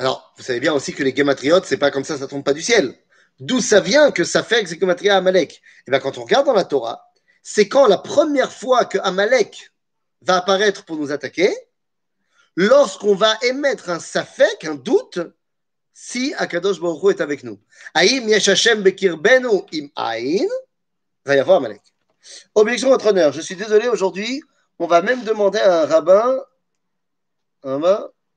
Alors, 0.00 0.32
vous 0.38 0.42
savez 0.42 0.60
bien 0.60 0.72
aussi 0.72 0.94
que 0.94 1.02
les 1.02 1.14
Gematriot, 1.14 1.62
c'est 1.62 1.76
pas 1.76 1.90
comme 1.90 2.04
ça, 2.04 2.16
ça 2.16 2.26
tombe 2.26 2.42
pas 2.42 2.54
du 2.54 2.62
ciel. 2.62 2.96
D'où 3.38 3.60
ça 3.60 3.80
vient 3.80 4.10
que 4.10 4.24
Safek, 4.24 4.66
c'est 4.66 4.80
Gematria 4.80 5.18
Amalek? 5.18 5.60
Eh 5.86 5.90
bien, 5.90 6.00
quand 6.00 6.16
on 6.16 6.22
regarde 6.22 6.46
dans 6.46 6.54
la 6.54 6.64
Torah, 6.64 7.12
c'est 7.42 7.68
quand 7.68 7.86
la 7.86 7.98
première 7.98 8.50
fois 8.50 8.86
que 8.86 8.96
Amalek 8.96 9.70
va 10.22 10.38
apparaître 10.38 10.86
pour 10.86 10.96
nous 10.96 11.12
attaquer, 11.12 11.54
lorsqu'on 12.56 13.14
va 13.14 13.36
émettre 13.42 13.90
un 13.90 14.00
safek, 14.00 14.64
un 14.64 14.74
doute, 14.74 15.18
si 15.92 16.32
Akadosh 16.38 16.80
Baruch 16.80 17.18
est 17.18 17.20
avec 17.20 17.44
nous. 17.44 17.60
Aïm 17.92 18.26
yesh 18.26 18.48
Hashem 18.48 18.82
bekirbenu 18.82 19.48
im 19.74 19.88
aïn, 19.96 20.48
va 21.26 21.36
y 21.36 21.38
avoir 21.38 21.58
Amalek. 21.58 21.82
Objection 22.54 22.88
votre 22.88 23.08
honneur, 23.08 23.34
je 23.34 23.42
suis 23.42 23.54
désolé 23.54 23.86
aujourd'hui, 23.88 24.42
on 24.78 24.86
va 24.86 25.02
même 25.02 25.24
demander 25.24 25.58
à 25.58 25.82
un 25.82 25.84
rabbin, 25.84 26.42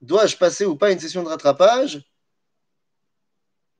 dois-je 0.03 0.37
passer 0.37 0.65
ou 0.65 0.75
pas 0.75 0.91
une 0.91 0.99
session 0.99 1.23
de 1.23 1.29
rattrapage 1.29 2.03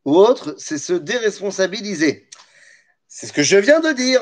ou 0.06 0.18
autre, 0.18 0.56
c'est 0.58 0.78
se 0.78 0.94
déresponsabiliser. 0.94 2.28
C'est 3.08 3.28
ce 3.28 3.34
que 3.34 3.44
je 3.44 3.58
viens 3.58 3.80
de 3.80 3.92
dire. 3.92 4.22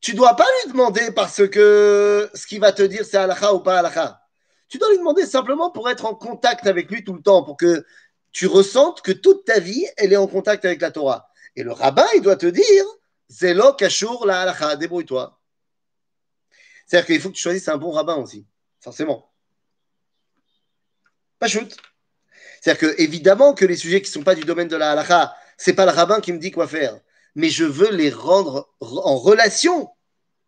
Tu 0.00 0.12
ne 0.12 0.16
dois 0.16 0.36
pas 0.36 0.46
lui 0.62 0.72
demander 0.72 1.10
parce 1.10 1.46
que 1.48 2.30
ce 2.34 2.46
qu'il 2.46 2.60
va 2.60 2.72
te 2.72 2.82
dire 2.82 3.04
c'est 3.04 3.16
halakha 3.16 3.52
ou 3.52 3.60
pas 3.60 3.78
halakha. 3.78 4.20
Tu 4.68 4.78
dois 4.78 4.88
lui 4.90 4.98
demander 4.98 5.26
simplement 5.26 5.70
pour 5.70 5.90
être 5.90 6.06
en 6.06 6.14
contact 6.14 6.66
avec 6.66 6.90
lui 6.90 7.04
tout 7.04 7.14
le 7.14 7.22
temps, 7.22 7.42
pour 7.42 7.56
que 7.56 7.84
tu 8.32 8.46
ressentes 8.46 9.00
que 9.02 9.12
toute 9.12 9.44
ta 9.44 9.58
vie, 9.58 9.86
elle 9.96 10.12
est 10.12 10.16
en 10.16 10.26
contact 10.26 10.64
avec 10.64 10.80
la 10.80 10.90
Torah. 10.90 11.28
Et 11.56 11.62
le 11.62 11.72
rabbin, 11.72 12.06
il 12.14 12.22
doit 12.22 12.36
te 12.36 12.46
dire, 12.46 12.84
Zelo 13.30 13.72
Kashur 13.74 14.26
la 14.26 14.42
halakha, 14.42 14.76
débrouille-toi. 14.76 15.40
C'est-à-dire 16.86 17.06
qu'il 17.06 17.20
faut 17.20 17.30
que 17.30 17.34
tu 17.34 17.42
choisisses 17.42 17.68
un 17.68 17.78
bon 17.78 17.90
rabbin 17.90 18.16
aussi, 18.16 18.46
forcément. 18.80 19.30
Pas 21.38 21.48
shoot. 21.48 21.76
C'est-à-dire 22.60 22.80
que, 22.80 23.00
évidemment, 23.00 23.54
que 23.54 23.64
les 23.64 23.76
sujets 23.76 24.00
qui 24.00 24.08
ne 24.08 24.14
sont 24.14 24.22
pas 24.22 24.34
du 24.34 24.44
domaine 24.44 24.68
de 24.68 24.76
la 24.76 24.92
halakha, 24.92 25.34
c'est 25.56 25.74
pas 25.74 25.84
le 25.84 25.92
rabbin 25.92 26.20
qui 26.20 26.32
me 26.32 26.38
dit 26.38 26.50
quoi 26.50 26.66
faire 26.66 26.98
mais 27.36 27.50
je 27.50 27.64
veux 27.64 27.92
les 27.92 28.10
rendre 28.10 28.74
en 28.80 29.16
relation 29.16 29.90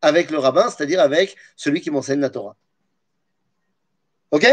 avec 0.01 0.31
le 0.31 0.39
rabbin, 0.39 0.71
c'est-à-dire 0.71 1.01
avec 1.01 1.37
celui 1.55 1.83
qui 1.83 1.91
m'enseigne 1.91 2.21
la 2.21 2.31
Torah. 2.31 2.57
Ok? 4.31 4.47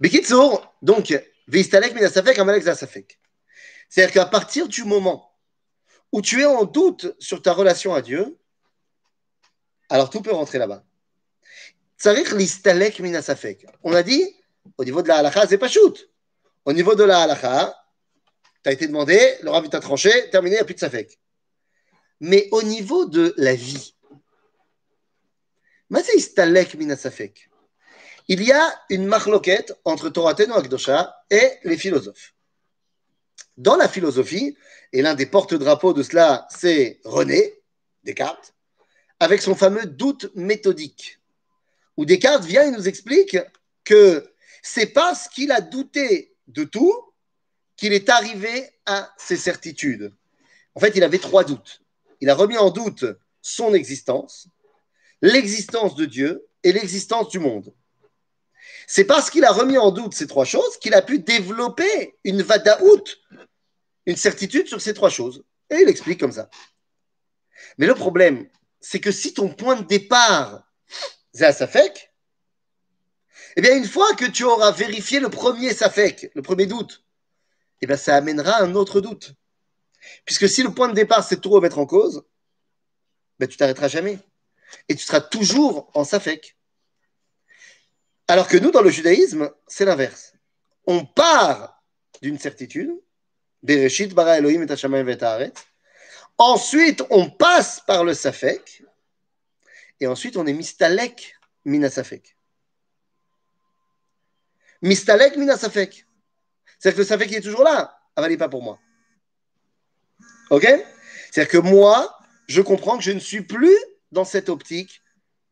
Bekitsour, 0.00 0.74
donc, 0.82 1.16
Vistalek 1.46 1.94
minasafek 1.94 2.38
amalek 2.38 2.64
zasafek. 2.64 3.20
C'est-à-dire 3.88 4.12
qu'à 4.12 4.26
partir 4.26 4.66
du 4.66 4.82
moment 4.82 5.32
où 6.10 6.20
tu 6.20 6.40
es 6.40 6.44
en 6.44 6.64
doute 6.64 7.14
sur 7.20 7.40
ta 7.40 7.52
relation 7.52 7.94
à 7.94 8.02
Dieu, 8.02 8.36
alors 9.88 10.10
tout 10.10 10.22
peut 10.22 10.32
rentrer 10.32 10.58
là-bas. 10.58 10.84
Tsarik 11.98 12.32
listalek 12.32 12.98
minasafek. 12.98 13.64
On 13.84 13.94
a 13.94 14.02
dit, 14.02 14.34
au 14.78 14.84
niveau 14.84 15.02
de 15.02 15.08
la 15.08 15.18
halakha, 15.18 15.46
c'est 15.46 15.58
pas 15.58 15.68
shoot. 15.68 16.08
Au 16.64 16.72
niveau 16.72 16.94
de 16.94 17.04
la 17.04 17.22
halakha, 17.22 17.74
tu 18.62 18.68
as 18.68 18.72
été 18.72 18.86
demandé, 18.86 19.36
le 19.42 19.50
rabbin 19.50 19.68
t'a 19.68 19.80
tranché, 19.80 20.30
terminé, 20.30 20.56
il 20.56 20.58
n'y 20.58 20.62
a 20.62 20.64
plus 20.64 20.74
de 20.74 20.80
safek. 20.80 21.18
Mais 22.20 22.48
au 22.50 22.62
niveau 22.62 23.04
de 23.06 23.34
la 23.36 23.54
vie, 23.54 23.94
il 28.28 28.42
y 28.42 28.52
a 28.52 28.80
une 28.90 29.06
marloquette 29.06 29.78
entre 29.84 30.08
Torah 30.08 30.32
Akdosha 30.32 31.14
et 31.30 31.52
les 31.64 31.76
philosophes. 31.76 32.34
Dans 33.56 33.76
la 33.76 33.88
philosophie, 33.88 34.56
et 34.92 35.02
l'un 35.02 35.14
des 35.14 35.26
porte-drapeaux 35.26 35.92
de 35.92 36.02
cela, 36.02 36.46
c'est 36.50 37.00
René 37.04 37.54
Descartes, 38.02 38.54
avec 39.20 39.40
son 39.42 39.54
fameux 39.54 39.86
doute 39.86 40.30
méthodique, 40.34 41.20
où 41.96 42.04
Descartes 42.04 42.44
vient 42.44 42.64
et 42.64 42.70
nous 42.70 42.88
explique 42.88 43.36
que 43.84 44.28
c'est 44.66 44.86
parce 44.86 45.28
qu'il 45.28 45.52
a 45.52 45.60
douté 45.60 46.34
de 46.48 46.64
tout 46.64 46.92
qu'il 47.76 47.92
est 47.92 48.08
arrivé 48.08 48.68
à 48.84 49.14
ses 49.16 49.36
certitudes. 49.36 50.12
En 50.74 50.80
fait, 50.80 50.92
il 50.96 51.04
avait 51.04 51.20
trois 51.20 51.44
doutes. 51.44 51.82
Il 52.20 52.28
a 52.30 52.34
remis 52.34 52.58
en 52.58 52.70
doute 52.70 53.04
son 53.42 53.74
existence, 53.74 54.48
l'existence 55.22 55.94
de 55.94 56.04
Dieu 56.04 56.48
et 56.64 56.72
l'existence 56.72 57.28
du 57.28 57.38
monde. 57.38 57.72
C'est 58.88 59.04
parce 59.04 59.30
qu'il 59.30 59.44
a 59.44 59.52
remis 59.52 59.78
en 59.78 59.92
doute 59.92 60.14
ces 60.14 60.26
trois 60.26 60.44
choses 60.44 60.78
qu'il 60.78 60.94
a 60.94 61.02
pu 61.02 61.20
développer 61.20 62.18
une 62.24 62.42
vadaout, 62.42 63.04
une 64.04 64.16
certitude 64.16 64.66
sur 64.66 64.80
ces 64.80 64.94
trois 64.94 65.10
choses. 65.10 65.44
Et 65.70 65.76
il 65.76 65.88
explique 65.88 66.18
comme 66.18 66.32
ça. 66.32 66.50
Mais 67.78 67.86
le 67.86 67.94
problème, 67.94 68.48
c'est 68.80 69.00
que 69.00 69.12
si 69.12 69.32
ton 69.32 69.48
point 69.48 69.76
de 69.76 69.86
départ, 69.86 70.68
à 71.38 71.52
Safek, 71.52 72.12
eh 73.56 73.60
bien, 73.62 73.76
une 73.76 73.86
fois 73.86 74.14
que 74.14 74.26
tu 74.26 74.44
auras 74.44 74.70
vérifié 74.70 75.18
le 75.18 75.30
premier 75.30 75.72
Safek, 75.72 76.30
le 76.34 76.42
premier 76.42 76.66
doute, 76.66 77.04
eh 77.80 77.86
bien, 77.86 77.96
ça 77.96 78.16
amènera 78.16 78.62
un 78.62 78.74
autre 78.74 79.00
doute. 79.00 79.34
Puisque 80.24 80.48
si 80.48 80.62
le 80.62 80.72
point 80.72 80.88
de 80.88 80.94
départ, 80.94 81.24
c'est 81.24 81.40
tout 81.40 81.50
remettre 81.50 81.78
en 81.78 81.86
cause, 81.86 82.24
ben, 83.38 83.48
tu 83.48 83.56
t'arrêteras 83.56 83.88
jamais. 83.88 84.18
Et 84.88 84.94
tu 84.94 85.04
seras 85.04 85.20
toujours 85.20 85.90
en 85.94 86.04
safek. 86.04 86.56
Alors 88.28 88.48
que 88.48 88.56
nous, 88.56 88.70
dans 88.70 88.82
le 88.82 88.90
judaïsme, 88.90 89.50
c'est 89.66 89.84
l'inverse. 89.84 90.34
On 90.86 91.04
part 91.04 91.82
d'une 92.22 92.38
certitude, 92.38 92.90
Bereshit 93.62 94.14
bara 94.14 94.38
Elohim 94.38 94.66
et 94.66 95.52
Ensuite, 96.38 97.02
on 97.10 97.30
passe 97.30 97.80
par 97.80 98.04
le 98.04 98.14
Safek. 98.14 98.82
Et 100.00 100.06
ensuite, 100.06 100.36
on 100.36 100.46
est 100.46 100.52
Mistalek 100.52 101.34
Mina 101.64 101.88
Safek. 101.88 102.35
Mistalek 104.86 105.36
mina 105.36 105.56
safek. 105.56 106.06
C'est-à-dire 106.78 106.96
que 106.96 107.02
le 107.02 107.06
safek, 107.06 107.32
est 107.32 107.40
toujours 107.40 107.64
là. 107.64 107.74
Ah, 107.76 107.92
bah, 108.16 108.22
Avalez 108.22 108.36
pas 108.36 108.48
pour 108.48 108.62
moi. 108.62 108.78
Ok? 110.50 110.62
C'est-à-dire 111.30 111.50
que 111.50 111.58
moi, 111.58 112.16
je 112.46 112.62
comprends 112.62 112.96
que 112.96 113.02
je 113.02 113.10
ne 113.10 113.18
suis 113.18 113.42
plus 113.42 113.76
dans 114.12 114.24
cette 114.24 114.48
optique 114.48 115.02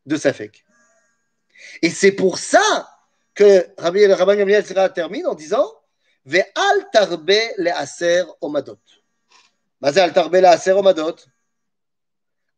de 0.05 0.15
safek. 0.15 0.63
Et 1.81 1.89
c'est 1.89 2.13
pour 2.13 2.37
ça 2.37 2.89
que 3.33 3.67
Rabbi 3.77 4.05
Rabban 4.07 4.35
Gamliel 4.35 4.63
termine 4.93 5.27
en 5.27 5.35
disant 5.35 5.69
Ve 6.25 6.41
al 6.55 6.89
tarbe 6.91 7.31
le 7.57 7.71
aser 7.71 8.23
omadot. 8.41 8.79
Bah, 9.81 9.89
Mazé 9.89 9.99
al 9.99 10.13
tarbe 10.13 10.35
le 10.35 10.47
aser 10.47 10.71
omadot. 10.71 11.17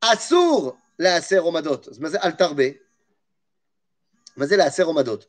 Assour 0.02 0.78
le 1.00 1.08
aser 1.08 1.40
omadot. 1.40 1.82
Mazé 2.00 2.18
al 2.22 2.38
tarbe. 2.38 2.62
Bah, 2.62 2.74
Mazé 4.38 4.56
le 4.56 4.64
aser 4.64 4.84
omadot. 4.84 5.20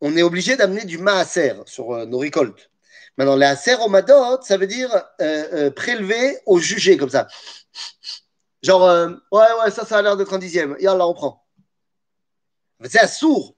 On 0.00 0.16
est 0.16 0.22
obligé 0.22 0.56
d'amener 0.56 0.84
du 0.84 0.98
maaser 0.98 1.54
sur 1.66 1.92
euh, 1.92 2.06
nos 2.06 2.18
récoltes. 2.18 2.70
Maintenant, 3.16 3.36
les 3.36 3.46
aser 3.46 3.74
omadot, 3.76 4.42
ça 4.42 4.56
veut 4.58 4.66
dire 4.66 4.94
euh, 5.20 5.48
euh, 5.52 5.70
prélever 5.70 6.38
au 6.44 6.58
jugé, 6.58 6.96
comme 6.96 7.08
ça. 7.08 7.28
Genre, 8.62 8.84
euh, 8.84 9.08
ouais, 9.32 9.46
ouais, 9.62 9.70
ça, 9.70 9.86
ça 9.86 9.98
a 9.98 10.02
l'air 10.02 10.16
d'être 10.16 10.34
un 10.34 10.38
dixième. 10.38 10.76
Yallah, 10.80 11.06
on 11.06 11.14
prend. 11.14 11.46
C'est 12.84 13.00
à 13.00 13.08
sourd. 13.08 13.56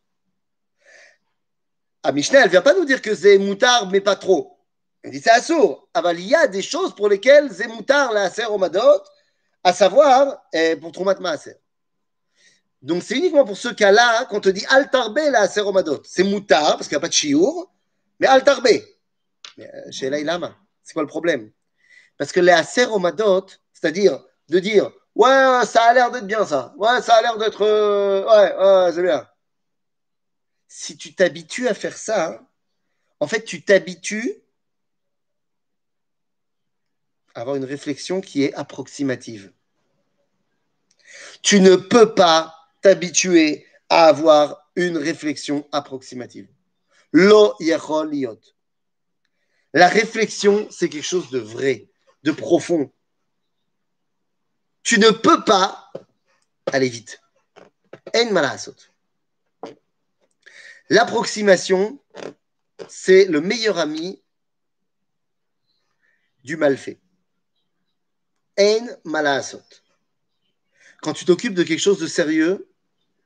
À 2.02 2.12
Mishnah, 2.12 2.40
elle 2.40 2.44
ne 2.46 2.50
vient 2.50 2.62
pas 2.62 2.74
nous 2.74 2.84
dire 2.84 3.02
que 3.02 3.14
c'est 3.14 3.36
moutard, 3.38 3.90
mais 3.90 4.00
pas 4.00 4.14
trop. 4.14 4.58
Elle 5.02 5.10
dit 5.10 5.20
c'est 5.20 5.30
assour. 5.30 5.88
Aval, 5.94 6.20
il 6.20 6.28
y 6.28 6.34
a 6.34 6.46
des 6.46 6.62
choses 6.62 6.94
pour 6.94 7.08
lesquelles 7.08 7.52
c'est 7.52 7.66
moutard 7.66 8.12
la 8.12 8.22
aser 8.22 8.46
omadot, 8.46 9.02
à 9.64 9.72
savoir 9.72 10.42
eh, 10.52 10.76
pour 10.76 10.92
Troumat 10.92 11.18
Maaser. 11.18 11.56
Donc 12.82 13.02
c'est 13.02 13.16
uniquement 13.16 13.44
pour 13.44 13.56
ce 13.56 13.68
cas-là 13.68 14.24
qu'on 14.26 14.40
te 14.40 14.48
dit 14.48 14.64
altarbe 14.68 15.18
la 15.18 15.40
aser 15.40 15.60
omadot. 15.60 16.02
C'est 16.04 16.22
moutard 16.22 16.76
parce 16.76 16.88
qu'il 16.88 16.96
n'y 16.96 17.00
a 17.00 17.00
pas 17.00 17.08
de 17.08 17.12
chiour, 17.12 17.72
mais 18.20 18.26
altarbe. 18.26 18.68
Mais 19.56 19.70
euh, 19.74 19.90
chez 19.90 20.10
Laïlama, 20.10 20.56
c'est 20.82 20.92
quoi 20.92 21.02
le 21.02 21.08
problème? 21.08 21.50
Parce 22.16 22.32
que 22.32 22.40
les 22.40 22.52
aser 22.52 22.86
omadot, 22.86 23.46
c'est-à-dire 23.72 24.24
de 24.48 24.58
dire 24.60 24.90
ouais, 25.14 25.66
ça 25.66 25.84
a 25.84 25.94
l'air 25.94 26.10
d'être 26.10 26.26
bien 26.26 26.46
ça, 26.46 26.72
ouais, 26.76 27.02
ça 27.02 27.16
a 27.16 27.22
l'air 27.22 27.36
d'être 27.38 27.62
euh, 27.62 28.24
ouais, 28.24 28.56
ouais 28.56 28.92
c'est 28.92 29.02
bien. 29.02 29.28
Si 30.68 30.96
tu 30.96 31.14
t'habitues 31.14 31.66
à 31.66 31.74
faire 31.74 31.96
ça, 31.96 32.28
hein, 32.28 32.46
en 33.20 33.26
fait, 33.26 33.42
tu 33.44 33.62
t'habitues 33.62 34.42
avoir 37.34 37.56
une 37.56 37.64
réflexion 37.64 38.20
qui 38.20 38.44
est 38.44 38.54
approximative. 38.54 39.52
Tu 41.42 41.60
ne 41.60 41.76
peux 41.76 42.14
pas 42.14 42.57
t'habituer 42.80 43.66
à 43.88 44.06
avoir 44.06 44.70
une 44.76 44.96
réflexion 44.96 45.66
approximative. 45.72 46.48
La 49.74 49.88
réflexion, 49.88 50.68
c'est 50.70 50.88
quelque 50.88 51.02
chose 51.02 51.30
de 51.30 51.38
vrai, 51.38 51.88
de 52.22 52.32
profond. 52.32 52.92
Tu 54.82 54.98
ne 54.98 55.10
peux 55.10 55.44
pas 55.44 55.92
aller 56.66 56.88
vite. 56.88 57.20
L'approximation, 60.90 61.98
c'est 62.88 63.26
le 63.26 63.40
meilleur 63.40 63.78
ami 63.78 64.22
du 66.44 66.56
mal 66.56 66.76
fait. 66.76 66.98
Quand 71.02 71.12
tu 71.12 71.24
t'occupes 71.24 71.54
de 71.54 71.62
quelque 71.62 71.80
chose 71.80 71.98
de 71.98 72.06
sérieux, 72.06 72.68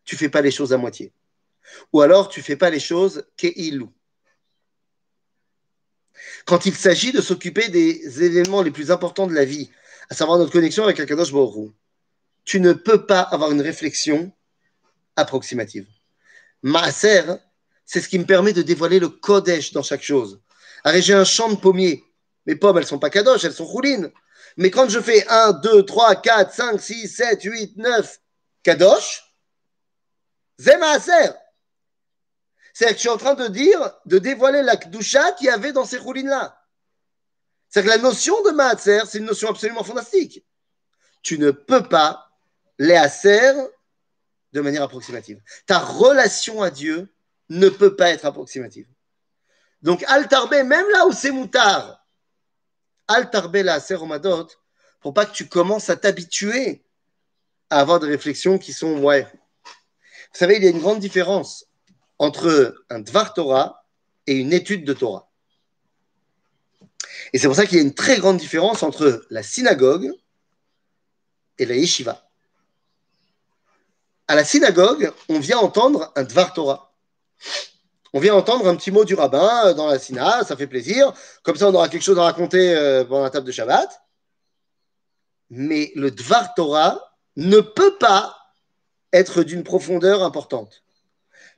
tu 0.04 0.16
fais 0.16 0.28
pas 0.28 0.40
les 0.40 0.50
choses 0.50 0.72
à 0.72 0.76
moitié. 0.76 1.12
Ou 1.92 2.00
alors 2.00 2.28
tu 2.28 2.42
fais 2.42 2.56
pas 2.56 2.70
les 2.70 2.80
choses 2.80 3.24
ke'ilu. 3.36 3.86
Quand 6.44 6.66
il 6.66 6.74
s'agit 6.74 7.12
de 7.12 7.20
s'occuper 7.20 7.68
des 7.68 8.22
événements 8.22 8.62
les 8.62 8.70
plus 8.70 8.90
importants 8.90 9.26
de 9.26 9.34
la 9.34 9.44
vie, 9.44 9.70
à 10.10 10.14
savoir 10.14 10.38
notre 10.38 10.52
connexion 10.52 10.84
avec 10.84 11.00
Akadosh 11.00 11.32
Baruch 11.32 11.72
tu 12.44 12.60
ne 12.60 12.72
peux 12.72 13.06
pas 13.06 13.20
avoir 13.20 13.52
une 13.52 13.60
réflexion 13.60 14.32
approximative. 15.16 15.86
Maaser, 16.62 17.22
c'est 17.84 18.00
ce 18.00 18.08
qui 18.08 18.18
me 18.18 18.24
permet 18.24 18.52
de 18.52 18.62
dévoiler 18.62 18.98
le 18.98 19.08
Kodesh 19.08 19.72
dans 19.72 19.82
chaque 19.82 20.02
chose. 20.02 20.40
Arrête, 20.84 21.04
j'ai 21.04 21.14
un 21.14 21.24
champ 21.24 21.50
de 21.50 21.56
pommiers. 21.56 22.02
Mes 22.46 22.56
pommes, 22.56 22.78
elles 22.78 22.86
sont 22.86 22.98
pas 22.98 23.10
Kadosh, 23.10 23.44
elles 23.44 23.52
sont 23.52 23.64
roulines. 23.64 24.10
Mais 24.56 24.70
quand 24.70 24.88
je 24.88 25.00
fais 25.00 25.26
1, 25.28 25.52
2, 25.52 25.84
3, 25.84 26.16
4, 26.16 26.52
5, 26.52 26.80
6, 26.80 27.08
7, 27.08 27.42
8, 27.42 27.76
9 27.76 28.20
Kadosh, 28.62 29.31
c'est 30.62 30.78
Maaser. 30.78 31.32
C'est-à-dire 32.72 32.96
que 32.96 32.98
je 32.98 33.00
suis 33.00 33.08
en 33.08 33.16
train 33.16 33.34
de 33.34 33.48
dire, 33.48 33.92
de 34.06 34.18
dévoiler 34.18 34.62
la 34.62 34.76
Kdusha 34.76 35.32
qu'il 35.32 35.46
y 35.46 35.50
avait 35.50 35.72
dans 35.72 35.84
ces 35.84 35.98
roulines-là. 35.98 36.58
C'est-à-dire 37.68 37.92
que 37.92 37.96
la 37.96 38.02
notion 38.02 38.40
de 38.42 38.50
Maaser, 38.50 39.00
c'est 39.06 39.18
une 39.18 39.26
notion 39.26 39.50
absolument 39.50 39.84
fantastique. 39.84 40.44
Tu 41.22 41.38
ne 41.38 41.50
peux 41.50 41.82
pas 41.82 42.28
les 42.78 43.00
de 44.52 44.60
manière 44.60 44.82
approximative. 44.82 45.40
Ta 45.66 45.78
relation 45.78 46.62
à 46.62 46.70
Dieu 46.70 47.12
ne 47.48 47.68
peut 47.68 47.96
pas 47.96 48.10
être 48.10 48.26
approximative. 48.26 48.86
Donc, 49.82 50.04
Al-Tarbe, 50.06 50.52
même 50.52 50.88
là 50.90 51.06
où 51.06 51.12
c'est 51.12 51.30
moutard, 51.30 52.06
Al-Tarbe 53.08 53.56
la 53.56 53.80
Seromadot, 53.80 54.48
pour 55.00 55.12
pas 55.12 55.26
que 55.26 55.34
tu 55.34 55.48
commences 55.48 55.90
à 55.90 55.96
t'habituer 55.96 56.84
à 57.68 57.80
avoir 57.80 57.98
des 57.98 58.06
réflexions 58.06 58.58
qui 58.58 58.72
sont, 58.72 58.98
ouais. 58.98 59.26
Vous 60.32 60.38
savez, 60.38 60.56
il 60.56 60.64
y 60.64 60.66
a 60.66 60.70
une 60.70 60.80
grande 60.80 61.00
différence 61.00 61.66
entre 62.18 62.74
un 62.88 63.00
Dvar 63.00 63.34
Torah 63.34 63.84
et 64.26 64.34
une 64.34 64.52
étude 64.52 64.84
de 64.84 64.92
Torah. 64.94 65.28
Et 67.32 67.38
c'est 67.38 67.46
pour 67.46 67.56
ça 67.56 67.66
qu'il 67.66 67.78
y 67.78 67.80
a 67.80 67.84
une 67.84 67.94
très 67.94 68.18
grande 68.18 68.38
différence 68.38 68.82
entre 68.82 69.24
la 69.30 69.42
synagogue 69.42 70.10
et 71.58 71.66
la 71.66 71.76
yeshiva. 71.76 72.28
À 74.28 74.34
la 74.34 74.44
synagogue, 74.44 75.12
on 75.28 75.38
vient 75.38 75.58
entendre 75.58 76.12
un 76.16 76.22
Dvar 76.22 76.54
Torah. 76.54 76.94
On 78.14 78.20
vient 78.20 78.34
entendre 78.34 78.66
un 78.68 78.76
petit 78.76 78.90
mot 78.90 79.04
du 79.04 79.14
rabbin 79.14 79.72
dans 79.74 79.86
la 79.86 79.98
sina, 79.98 80.44
ça 80.44 80.56
fait 80.56 80.66
plaisir. 80.66 81.12
Comme 81.42 81.56
ça, 81.56 81.68
on 81.68 81.74
aura 81.74 81.88
quelque 81.88 82.02
chose 82.02 82.18
à 82.18 82.24
raconter 82.24 82.74
euh, 82.74 83.04
pendant 83.04 83.22
la 83.22 83.30
table 83.30 83.46
de 83.46 83.52
Shabbat. 83.52 84.02
Mais 85.50 85.92
le 85.94 86.10
Dvar 86.10 86.54
Torah 86.54 87.16
ne 87.36 87.60
peut 87.60 87.96
pas 87.98 88.41
être 89.12 89.42
d'une 89.42 89.62
profondeur 89.62 90.22
importante. 90.22 90.82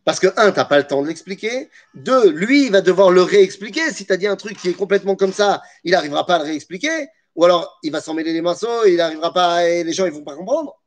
Parce 0.05 0.21
que, 0.21 0.27
un, 0.37 0.53
tu 0.53 0.59
n'as 0.59 0.64
pas 0.64 0.79
le 0.79 0.87
temps 0.87 1.03
de 1.03 1.09
l'expliquer. 1.09 1.71
Deux, 1.95 2.31
lui, 2.31 2.67
il 2.67 2.73
va 2.73 2.83
devoir 2.83 3.11
le 3.11 3.23
réexpliquer. 3.23 3.90
Si 3.90 4.05
tu 4.05 4.12
as 4.12 4.17
dit 4.17 4.27
un 4.27 4.37
truc 4.37 4.59
qui 4.59 4.69
est 4.69 4.75
complètement 4.75 5.17
comme 5.17 5.33
ça, 5.33 5.62
il 5.83 5.93
n'arrivera 5.93 6.27
pas 6.27 6.37
à 6.37 6.38
le 6.38 6.45
réexpliquer. 6.45 7.09
Ou 7.37 7.45
alors, 7.45 7.79
il 7.83 7.90
va 7.90 8.01
s'en 8.01 8.14
mêler 8.14 8.33
les 8.33 8.43
pinceaux, 8.43 8.85
il 8.87 8.97
n'arrivera 8.97 9.33
pas, 9.33 9.69
et 9.69 9.83
les 9.83 9.93
gens, 9.93 10.07
ils 10.07 10.12
vont 10.12 10.23
pas 10.23 10.37
comprendre. 10.37 10.81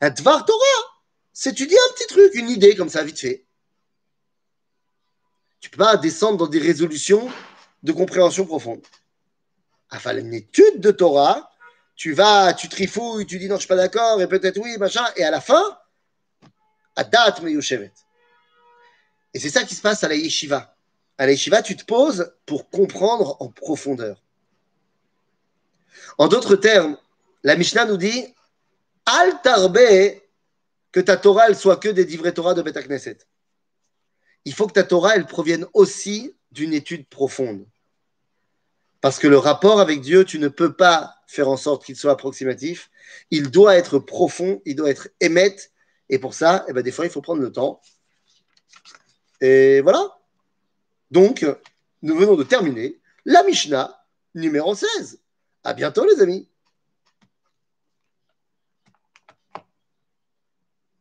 Un 0.00 0.10
Dvar 0.10 0.44
Torah, 0.44 0.84
c'est 1.32 1.52
tu 1.52 1.66
dis 1.66 1.76
un 1.76 1.94
petit 1.94 2.06
truc, 2.06 2.34
une 2.34 2.48
idée 2.48 2.74
comme 2.74 2.88
ça, 2.88 3.04
vite 3.04 3.18
fait. 3.18 3.46
Tu 5.60 5.68
ne 5.68 5.70
peux 5.72 5.84
pas 5.84 5.96
descendre 5.96 6.38
dans 6.38 6.46
des 6.46 6.58
résolutions 6.58 7.28
de 7.82 7.92
compréhension 7.92 8.46
profonde. 8.46 8.84
Enfin, 9.90 10.16
une 10.16 10.34
étude 10.34 10.80
de 10.80 10.90
Torah, 10.90 11.50
tu 11.94 12.12
vas, 12.12 12.54
tu 12.54 12.68
trifouilles, 12.68 13.26
tu 13.26 13.38
dis 13.38 13.46
non, 13.46 13.54
je 13.54 13.54
ne 13.54 13.60
suis 13.60 13.68
pas 13.68 13.76
d'accord, 13.76 14.20
et 14.20 14.28
peut-être 14.28 14.58
oui, 14.58 14.76
machin, 14.78 15.04
et 15.16 15.24
à 15.24 15.30
la 15.30 15.40
fin, 15.40 15.78
à 16.98 17.04
date, 17.04 17.40
Yoshevet. 17.42 17.92
Et 19.34 19.38
c'est 19.38 19.50
ça 19.50 19.64
qui 19.64 19.74
se 19.74 19.82
passe 19.82 20.04
à 20.04 20.08
la 20.08 20.14
yeshiva. 20.14 20.74
À 21.16 21.26
la 21.26 21.32
yeshiva, 21.32 21.62
tu 21.62 21.76
te 21.76 21.84
poses 21.84 22.32
pour 22.46 22.70
comprendre 22.70 23.36
en 23.40 23.48
profondeur. 23.48 24.22
En 26.18 26.28
d'autres 26.28 26.56
termes, 26.56 26.96
la 27.42 27.56
Mishnah 27.56 27.84
nous 27.84 27.96
dit 27.96 28.34
Al 29.06 29.40
tarbe 29.42 29.78
que 30.92 31.00
ta 31.00 31.16
Torah 31.16 31.48
elle 31.48 31.56
soit 31.56 31.76
que 31.76 31.88
des 31.88 32.04
divrei 32.04 32.32
Torah 32.32 32.54
de 32.54 32.62
Beth 32.62 32.86
Knesset 32.86 33.18
il 34.48 34.54
faut 34.54 34.66
que 34.66 34.72
ta 34.72 34.82
Torah, 34.82 35.14
elle 35.14 35.26
provienne 35.26 35.66
aussi 35.74 36.34
d'une 36.52 36.72
étude 36.72 37.06
profonde. 37.06 37.66
Parce 39.02 39.18
que 39.18 39.28
le 39.28 39.36
rapport 39.36 39.78
avec 39.78 40.00
Dieu, 40.00 40.24
tu 40.24 40.38
ne 40.38 40.48
peux 40.48 40.72
pas 40.72 41.16
faire 41.26 41.50
en 41.50 41.58
sorte 41.58 41.84
qu'il 41.84 41.96
soit 41.96 42.12
approximatif. 42.12 42.90
Il 43.30 43.50
doit 43.50 43.76
être 43.76 43.98
profond, 43.98 44.62
il 44.64 44.74
doit 44.74 44.88
être 44.88 45.10
émette. 45.20 45.70
Et 46.08 46.18
pour 46.18 46.34
ça, 46.34 46.64
eh 46.68 46.72
ben, 46.72 46.82
des 46.82 46.92
fois, 46.92 47.04
il 47.04 47.10
faut 47.10 47.20
prendre 47.20 47.42
le 47.42 47.52
temps. 47.52 47.80
Et 49.40 49.80
voilà. 49.82 50.18
Donc, 51.10 51.46
nous 52.02 52.16
venons 52.16 52.34
de 52.36 52.44
terminer 52.44 53.00
la 53.24 53.42
Mishnah 53.42 54.04
numéro 54.34 54.74
16. 54.74 55.20
À 55.64 55.74
bientôt, 55.74 56.06
les 56.06 56.20
amis. 56.20 56.47